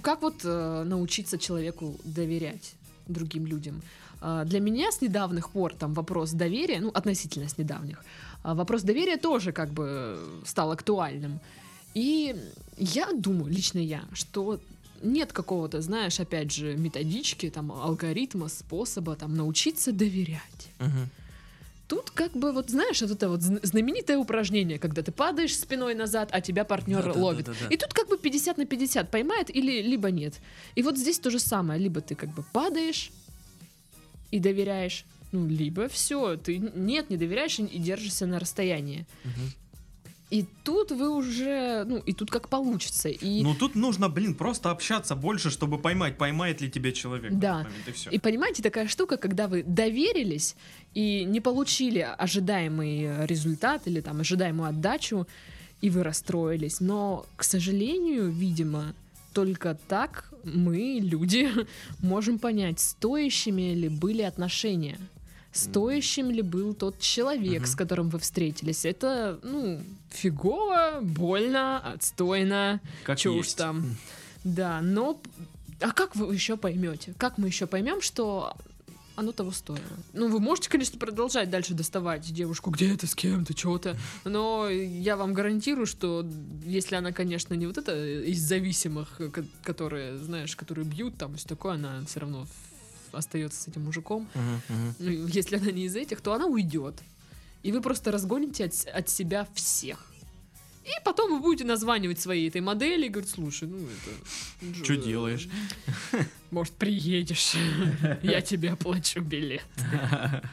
Как 0.01 0.21
вот 0.21 0.41
э, 0.43 0.83
научиться 0.85 1.37
человеку 1.37 1.97
доверять 2.03 2.75
другим 3.07 3.45
людям? 3.45 3.81
А, 4.21 4.45
Для 4.45 4.59
меня 4.59 4.91
с 4.91 5.01
недавних 5.01 5.49
пор 5.49 5.73
там 5.73 5.93
вопрос 5.93 6.31
доверия, 6.31 6.79
ну 6.79 6.89
относительно 6.89 7.49
с 7.49 7.57
недавних, 7.57 8.03
а, 8.43 8.53
вопрос 8.53 8.83
доверия 8.83 9.17
тоже 9.17 9.51
как 9.51 9.69
бы 9.69 10.17
стал 10.45 10.71
актуальным. 10.71 11.39
И 11.93 12.35
я 12.77 13.11
думаю, 13.13 13.51
лично 13.51 13.79
я, 13.79 14.03
что 14.13 14.59
нет 15.01 15.33
какого-то, 15.33 15.81
знаешь, 15.81 16.19
опять 16.19 16.51
же, 16.51 16.77
методички, 16.77 17.49
там, 17.49 17.71
алгоритма, 17.71 18.47
способа 18.47 19.15
там 19.15 19.35
научиться 19.35 19.91
доверять. 19.91 20.69
Мгм. 20.79 21.09
Тут 21.87 22.09
как 22.11 22.31
бы 22.31 22.51
вот 22.53 22.69
знаешь, 22.69 23.01
вот 23.01 23.11
это 23.11 23.29
вот 23.29 23.41
зн- 23.41 23.59
знаменитое 23.65 24.17
упражнение, 24.17 24.79
когда 24.79 25.01
ты 25.01 25.11
падаешь 25.11 25.55
спиной 25.57 25.95
назад, 25.95 26.29
а 26.31 26.39
тебя 26.41 26.63
партнер 26.63 27.03
Да-да-да-да-да. 27.03 27.25
ловит. 27.25 27.49
И 27.71 27.77
тут 27.77 27.93
как 27.93 28.07
бы 28.07 28.17
50 28.17 28.57
на 28.57 28.65
50 28.65 29.11
поймает 29.11 29.49
или 29.55 29.81
либо 29.81 30.09
нет. 30.09 30.33
И 30.75 30.81
вот 30.83 30.97
здесь 30.97 31.19
то 31.19 31.29
же 31.29 31.39
самое, 31.39 31.79
либо 31.79 31.99
ты 32.01 32.15
как 32.15 32.29
бы 32.33 32.43
падаешь 32.53 33.11
и 34.31 34.39
доверяешь, 34.39 35.05
ну 35.31 35.45
либо 35.47 35.87
все, 35.89 36.37
ты 36.37 36.57
нет, 36.57 37.09
не 37.09 37.17
доверяешь 37.17 37.59
и 37.59 37.63
и 37.63 37.79
держишься 37.79 38.25
на 38.25 38.39
расстоянии. 38.39 39.05
Мгм. 39.23 39.51
И 40.29 40.45
тут 40.63 40.91
вы 40.91 41.09
уже, 41.09 41.83
ну 41.85 41.97
и 41.97 42.13
тут 42.13 42.31
как 42.31 42.49
получится. 42.49 43.09
И 43.09 43.43
Ну 43.43 43.53
тут 43.53 43.75
нужно, 43.75 44.09
блин, 44.09 44.33
просто 44.33 44.71
общаться 44.71 45.15
больше, 45.15 45.51
чтобы 45.51 45.77
поймать, 45.77 46.17
поймает 46.17 46.61
ли 46.61 46.71
тебя 46.71 46.91
человек. 46.91 47.33
Да. 47.33 47.57
момент, 47.57 47.87
И 47.87 47.91
все. 47.91 48.09
И 48.09 48.19
понимаете, 48.19 48.63
такая 48.63 48.87
штука, 48.87 49.17
когда 49.17 49.47
вы 49.47 49.63
доверились 49.63 50.55
и 50.95 51.23
не 51.23 51.39
получили 51.39 51.99
ожидаемый 51.99 53.27
результат 53.27 53.83
или 53.85 54.01
там 54.01 54.21
ожидаемую 54.21 54.69
отдачу, 54.69 55.27
и 55.81 55.89
вы 55.89 56.03
расстроились. 56.03 56.79
Но, 56.79 57.25
к 57.35 57.43
сожалению, 57.43 58.29
видимо, 58.29 58.95
только 59.33 59.77
так 59.87 60.31
мы, 60.43 60.99
люди, 61.01 61.49
можем 61.99 62.39
понять, 62.39 62.79
стоящими 62.79 63.73
ли 63.73 63.89
были 63.89 64.21
отношения. 64.21 64.97
Стоящим 65.53 66.31
ли 66.31 66.41
был 66.41 66.73
тот 66.73 66.99
человек, 66.99 67.67
с 67.67 67.75
которым 67.75 68.09
вы 68.09 68.17
встретились? 68.19 68.85
Это, 68.85 69.39
ну, 69.43 69.79
фигово, 70.09 70.99
больно, 71.01 71.79
отстойно. 71.93 72.81
Как 73.03 73.19
Чё 73.19 73.33
уж 73.33 73.45
есть. 73.45 73.57
там. 73.57 73.95
Да, 74.43 74.81
но... 74.81 75.21
А 75.79 75.91
как 75.91 76.15
вы 76.15 76.33
еще 76.33 76.57
поймете? 76.57 77.13
Как 77.17 77.37
мы 77.37 77.47
еще 77.47 77.67
поймем, 77.67 78.01
что 78.01 78.55
оно 79.15 79.31
того 79.31 79.51
стоило? 79.51 79.79
Ну, 80.13 80.27
вы 80.29 80.39
можете, 80.39 80.69
конечно, 80.69 80.97
продолжать 80.97 81.49
дальше 81.49 81.73
доставать 81.73 82.21
девушку 82.33 82.71
где-то, 82.71 83.05
с 83.05 83.13
кем-то, 83.13 83.55
что-то, 83.55 83.95
но 84.23 84.69
я 84.69 85.15
вам 85.17 85.33
гарантирую, 85.33 85.85
что 85.85 86.25
если 86.65 86.95
она, 86.95 87.11
конечно, 87.11 87.53
не 87.53 87.67
вот 87.67 87.77
это 87.77 87.93
из 88.23 88.41
зависимых, 88.41 89.17
ко- 89.31 89.45
которые, 89.63 90.17
знаешь, 90.17 90.55
которые 90.55 90.85
бьют, 90.85 91.15
там, 91.17 91.35
все 91.35 91.47
такое, 91.47 91.73
она 91.73 92.03
все 92.07 92.21
равно 92.21 92.47
остается 93.13 93.61
с 93.61 93.67
этим 93.67 93.83
мужиком. 93.83 94.27
Мгм. 94.33 94.95
Ну, 94.99 95.27
Если 95.27 95.57
она 95.57 95.71
не 95.71 95.85
из 95.85 95.95
этих, 95.95 96.21
то 96.21 96.33
она 96.33 96.45
уйдет. 96.45 96.95
И 97.63 97.71
вы 97.71 97.81
просто 97.81 98.11
разгоните 98.11 98.65
от, 98.65 98.87
от 98.93 99.09
себя 99.09 99.47
всех. 99.53 100.07
И 100.83 100.91
потом 101.05 101.31
вы 101.31 101.39
будете 101.39 101.63
названивать 101.63 102.19
своей 102.19 102.49
этой 102.49 102.59
модели 102.59 103.05
и 103.05 103.09
говорить, 103.09 103.31
слушай, 103.31 103.69
ну 103.69 103.77
это... 103.87 104.83
Чё 104.83 105.01
делаешь? 105.01 105.47
Может, 106.51 106.73
приедешь? 106.73 107.53
Я 108.21 108.41
тебе 108.41 108.71
оплачу 108.71 109.21
билет. 109.21 109.63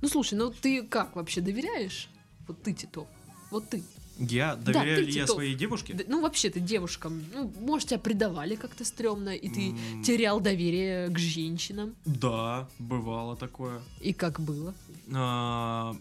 Ну, 0.00 0.10
слушай, 0.10 0.34
ну 0.34 0.50
ты 0.50 0.82
как 0.82 1.16
вообще 1.16 1.40
доверяешь? 1.40 2.10
Вот 2.46 2.62
ты, 2.62 2.74
Титов. 2.74 3.08
Вот 3.50 3.70
ты. 3.70 3.82
Я 4.18 4.54
Да, 4.56 4.72
доверяю 4.72 4.96
ты 4.96 5.02
ли 5.02 5.12
я 5.12 5.22
Титов. 5.22 5.34
своей 5.36 5.54
девушке? 5.54 5.92
Д- 5.94 6.04
Ну, 6.08 6.20
вообще, 6.20 6.50
ты 6.50 6.60
девушкам, 6.60 7.24
ну, 7.34 7.52
может, 7.60 7.88
тебя 7.88 7.98
предавали 7.98 8.54
как-то 8.56 8.84
стрёмно, 8.84 9.30
и 9.34 9.48
ты 9.48 9.70
М. 9.70 10.02
терял 10.04 10.40
доверие 10.40 11.08
к 11.08 11.18
женщинам. 11.18 11.94
Да, 12.04 12.68
бывало 12.78 13.36
такое. 13.36 13.80
И 14.00 14.12
как 14.12 14.40
было? 14.40 14.72
А, 15.12 15.96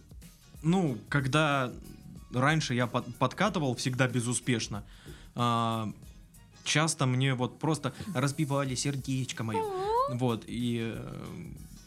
ну, 0.61 0.97
когда 1.09 1.71
раньше 2.31 2.73
я 2.75 2.87
под- 2.87 3.15
подкатывал 3.17 3.75
всегда 3.75 4.07
безуспешно, 4.07 4.83
а, 5.35 5.91
часто 6.63 7.05
мне 7.05 7.33
вот 7.33 7.59
просто 7.59 7.93
разбивали 8.13 8.75
сердечко 8.75 9.43
мое. 9.43 9.63
Вот, 10.11 10.43
и, 10.47 10.93
э, 10.95 11.35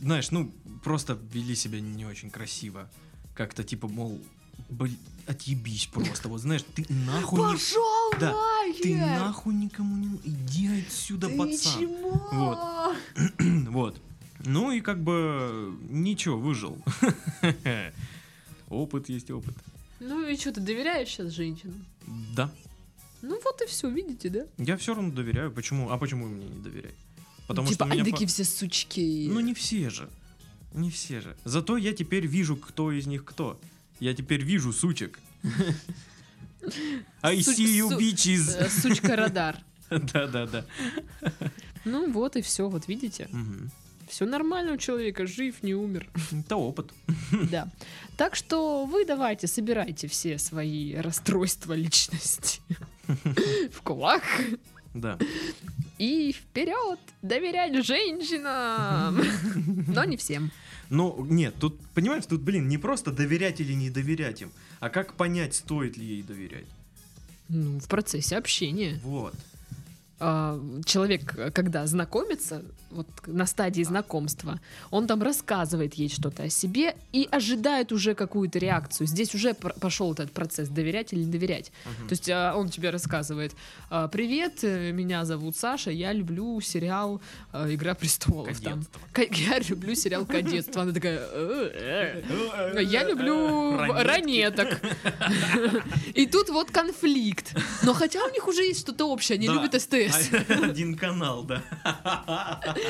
знаешь, 0.01 0.31
ну, 0.31 0.51
просто 0.83 1.19
вели 1.33 1.55
себя 1.55 1.81
не 1.81 2.05
очень 2.05 2.31
красиво. 2.31 2.89
Как-то 3.35 3.63
типа, 3.65 3.89
мол, 3.89 4.21
блин, 4.69 4.97
отъебись 5.27 5.87
просто. 5.87 6.29
Вот 6.29 6.41
знаешь, 6.41 6.65
ты 6.75 6.87
нахуй 6.89 7.39
не... 7.41 7.53
Пошел 7.53 8.11
Да, 8.21 8.33
нахер! 8.33 8.83
Ты 8.83 8.97
нахуй 8.97 9.55
никому 9.55 9.97
не... 9.97 10.21
Иди 10.25 10.81
отсюда, 10.81 11.29
Ты 11.29 11.37
пацан. 11.37 11.73
чмо? 11.81 12.29
Вот. 12.33 12.97
Вот. 13.73 14.01
Ну 14.45 14.71
и 14.71 14.81
как 14.81 15.03
бы 15.03 15.77
ничего, 15.89 16.39
выжил. 16.39 16.79
Опыт 18.69 19.09
есть 19.09 19.31
опыт. 19.31 19.55
Ну 20.01 20.27
и 20.29 20.37
что, 20.37 20.53
ты 20.53 20.61
доверяешь 20.61 21.09
сейчас 21.09 21.33
женщинам? 21.33 21.85
Да. 22.35 22.51
Ну 23.23 23.41
вот 23.43 23.63
и 23.63 23.67
все, 23.67 23.89
видите, 23.89 24.29
да? 24.29 24.47
Я 24.59 24.77
все 24.77 24.95
равно 24.95 25.11
доверяю. 25.13 25.51
Почему? 25.51 25.91
А 25.91 25.99
почему 25.99 26.27
мне 26.27 26.47
не 26.47 26.61
доверять? 26.63 26.95
Потому 27.47 27.69
типа, 27.69 27.87
что 27.87 27.95
меня... 27.95 28.05
по- 28.17 28.27
все 28.27 28.45
сучки. 28.45 29.29
Ну 29.31 29.41
не 29.41 29.55
все 29.55 29.89
же. 29.91 30.09
Не 30.75 30.91
все 30.91 31.21
же. 31.21 31.37
Зато 31.45 31.77
я 31.77 31.93
теперь 31.93 32.27
вижу, 32.27 32.57
кто 32.57 32.93
из 32.93 33.07
них 33.07 33.25
кто. 33.25 33.59
Я 34.01 34.15
теперь 34.15 34.43
вижу 34.43 34.73
сучек. 34.73 35.19
I 37.23 37.39
Суч- 37.41 37.57
see 37.59 37.79
you 37.79 37.99
bitches. 37.99 38.57
Э, 38.59 38.69
Сучка-радар. 38.69 39.59
Да-да-да. 39.91 40.65
Ну 41.85 42.11
вот 42.11 42.35
и 42.35 42.43
все, 42.43 42.69
вот 42.69 42.89
видите. 42.89 43.29
Все 44.09 44.25
нормально 44.27 44.73
у 44.73 44.77
человека, 44.77 45.25
жив, 45.27 45.63
не 45.63 45.75
умер. 45.75 46.09
Это 46.33 46.57
опыт. 46.57 46.93
Да. 47.51 47.69
Так 48.17 48.35
что 48.35 48.87
вы 48.87 49.05
давайте, 49.05 49.47
собирайте 49.47 50.09
все 50.09 50.39
свои 50.39 50.95
расстройства 50.97 51.75
личности 51.75 52.61
в 53.07 53.83
кулак 53.83 54.25
Да. 54.95 55.17
и 55.99 56.33
вперед 56.33 56.99
доверять 57.23 57.85
женщинам. 57.87 59.23
Но 59.87 60.03
не 60.05 60.17
всем. 60.17 60.51
Ну, 60.91 61.25
нет, 61.25 61.55
тут, 61.59 61.81
понимаешь, 61.95 62.27
тут, 62.27 62.43
блин, 62.43 62.69
не 62.69 62.79
просто 62.79 63.11
доверять 63.11 63.61
или 63.61 63.73
не 63.73 63.91
доверять 63.91 64.43
им, 64.43 64.53
а 64.81 64.89
как 64.89 65.15
понять, 65.15 65.55
стоит 65.55 65.97
ли 65.97 66.05
ей 66.07 66.23
доверять. 66.23 66.67
Ну, 67.49 67.79
в 67.79 67.89
процессе 67.89 68.37
общения. 68.37 69.01
Вот. 69.03 69.35
А, 70.19 70.59
человек, 70.87 71.53
когда 71.53 71.87
знакомится, 71.87 72.63
вот 72.91 73.07
на 73.27 73.45
стадии 73.45 73.83
знакомства, 73.83 74.61
он 74.91 75.07
там 75.07 75.23
рассказывает 75.23 75.95
ей 75.95 76.09
что-то 76.09 76.45
о 76.45 76.49
себе 76.49 76.97
и 77.13 77.29
ожидает 77.31 77.93
уже 77.93 78.15
какую-то 78.15 78.59
реакцию. 78.59 79.07
Здесь 79.07 79.35
уже 79.35 79.53
пошел 79.55 80.13
этот 80.13 80.33
процесс 80.33 80.69
доверять 80.69 81.13
или 81.13 81.25
не 81.25 81.31
доверять. 81.31 81.71
Мгм. 81.85 82.09
То 82.09 82.13
есть 82.13 82.31
а, 82.31 82.55
он 82.57 82.71
тебе 82.71 82.91
рассказывает: 82.91 83.53
«А, 83.91 84.09
Привет, 84.09 84.61
э, 84.63 84.93
меня 84.93 85.27
зовут 85.27 85.57
Саша, 85.57 85.91
я 85.91 86.15
люблю 86.15 86.61
сериал 86.63 87.21
э, 87.53 87.75
Игра 87.75 87.95
престолов. 87.95 88.59
Там. 88.61 88.87
Кадетство. 89.13 89.53
Я 89.53 89.59
люблю 89.59 89.95
сериал 89.95 90.25
Кадетство. 90.25 90.83
Она 90.83 90.93
такая. 90.93 91.19
«Э, 91.21 92.23
э». 92.75 92.83
Я 92.83 93.05
люблю 93.05 93.77
ранеток. 93.77 94.81
И 96.15 96.27
тут 96.27 96.49
вот 96.49 96.71
конфликт. 96.71 97.55
Но 97.83 97.93
хотя 97.93 98.25
у 98.25 98.31
них 98.33 98.49
уже 98.49 98.63
есть 98.63 98.81
что-то 98.81 99.05
общее, 99.07 99.37
они 99.37 99.49
любят 99.49 99.75
СТС. 99.75 100.06
Один 100.63 100.97
канал, 100.97 101.45
да. 101.45 101.63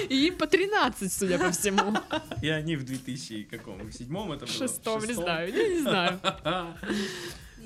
И 0.08 0.26
им 0.28 0.36
по 0.36 0.46
13, 0.46 1.12
судя 1.12 1.38
по 1.38 1.50
всему. 1.50 1.96
И 2.42 2.48
они 2.48 2.76
в 2.76 2.84
2000 2.84 3.44
каком? 3.44 3.78
В 3.82 3.92
седьмом 3.92 4.32
это 4.32 4.46
было? 4.46 4.54
Шестом, 4.54 5.04
не 5.04 5.14
знаю, 5.14 5.52
я 5.54 5.68
не 5.68 5.80
знаю. 5.80 6.20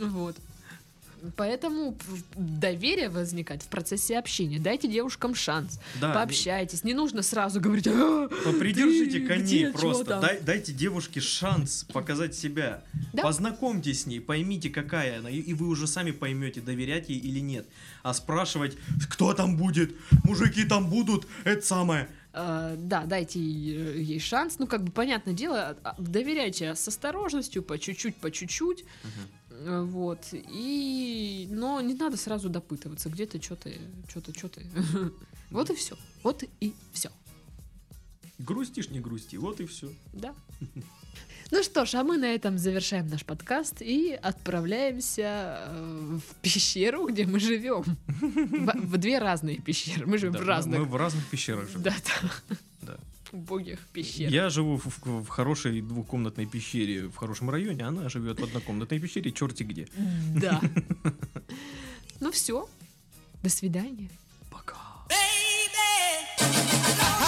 Вот. 0.00 0.34
Поэтому 1.36 1.96
доверие 2.36 3.08
возникает 3.08 3.62
в 3.62 3.66
процессе 3.68 4.18
общения. 4.18 4.58
Дайте 4.58 4.88
девушкам 4.88 5.34
шанс. 5.34 5.80
Да, 6.00 6.12
Пообщайтесь. 6.14 6.84
Не 6.84 6.94
нужно 6.94 7.22
сразу 7.22 7.60
говорить. 7.60 7.86
«А, 7.88 8.28
Попридержите 8.44 9.20
коней 9.20 9.64
где, 9.64 9.72
просто. 9.72 10.04
там?» 10.04 10.20
Дай- 10.20 10.40
дайте 10.40 10.72
девушке 10.72 11.20
шанс 11.20 11.84
показать 11.92 12.34
себя. 12.34 12.82
Да. 13.12 13.22
Познакомьтесь 13.22 14.02
с 14.02 14.06
ней, 14.06 14.20
поймите, 14.20 14.70
какая 14.70 15.18
она. 15.18 15.30
И, 15.30 15.52
вы 15.54 15.68
уже 15.68 15.86
сами 15.86 16.10
поймете, 16.10 16.60
доверять 16.60 17.08
ей 17.08 17.18
или 17.18 17.40
нет. 17.40 17.66
А 18.02 18.14
спрашивать, 18.14 18.76
кто 19.10 19.32
там 19.34 19.56
будет, 19.56 19.94
мужики 20.24 20.64
там 20.64 20.88
будут, 20.88 21.26
это 21.44 21.64
самое. 21.64 22.08
А, 22.32 22.76
да, 22.76 23.04
дайте 23.06 23.40
ей, 23.40 24.20
шанс. 24.20 24.58
Ну, 24.60 24.66
как 24.68 24.84
бы, 24.84 24.92
понятное 24.92 25.34
дело, 25.34 25.76
а, 25.82 25.96
доверяйте 25.98 26.74
с 26.76 26.86
осторожностью, 26.86 27.62
по 27.62 27.76
чуть-чуть, 27.78 28.14
по 28.16 28.30
чуть-чуть. 28.30 28.82
Э, 28.82 29.08
Вот. 29.60 30.28
И... 30.32 31.48
Но 31.50 31.80
не 31.80 31.94
надо 31.94 32.16
сразу 32.16 32.48
допытываться, 32.48 33.08
где 33.08 33.26
ты, 33.26 33.40
что 33.40 33.56
ты, 33.56 33.78
что 34.08 34.20
ты, 34.20 34.32
что 34.36 34.48
ты. 34.48 34.66
Вот 35.50 35.68
и 35.68 35.74
все. 35.74 35.96
Вот 36.22 36.44
и 36.60 36.74
все. 36.92 37.10
Грустишь, 38.38 38.88
не 38.90 39.00
грусти, 39.00 39.36
вот 39.36 39.60
и 39.60 39.66
все. 39.66 39.92
Да. 40.12 40.34
Ну 41.52 41.64
что 41.64 41.84
ж, 41.84 41.96
а 41.96 42.04
мы 42.04 42.16
на 42.16 42.26
этом 42.26 42.58
завершаем 42.58 43.08
наш 43.08 43.24
подкаст 43.24 43.82
и 43.82 44.12
отправляемся 44.12 45.58
э, 45.66 46.18
в 46.24 46.34
пещеру, 46.36 47.08
где 47.08 47.26
мы 47.26 47.40
живем. 47.40 47.82
В, 48.06 48.92
в 48.92 48.96
две 48.98 49.18
разные 49.18 49.60
пещеры. 49.60 50.06
Мы 50.06 50.18
живем 50.18 50.34
в 50.34 50.46
разных. 50.46 50.78
Мы 50.78 50.84
в 50.84 50.94
разных 50.94 51.26
пещерах 51.26 51.68
живем. 51.68 51.82
Да, 51.82 51.94
да 52.48 52.56
убогих 53.32 53.86
пещер. 53.92 54.30
Я 54.30 54.50
живу 54.50 54.76
в, 54.76 54.86
в, 54.86 55.24
в 55.24 55.28
хорошей 55.28 55.80
двухкомнатной 55.80 56.46
пещере 56.46 57.08
в 57.08 57.16
хорошем 57.16 57.50
районе, 57.50 57.84
она 57.84 58.08
живет 58.08 58.40
в 58.40 58.44
однокомнатной 58.44 59.00
пещере, 59.00 59.32
черти 59.32 59.62
где. 59.62 59.88
Да. 60.36 60.60
Ну 62.22 62.30
все, 62.30 62.68
до 63.42 63.48
свидания. 63.48 64.10
Пока. 64.50 64.76
Baby, 65.08 67.19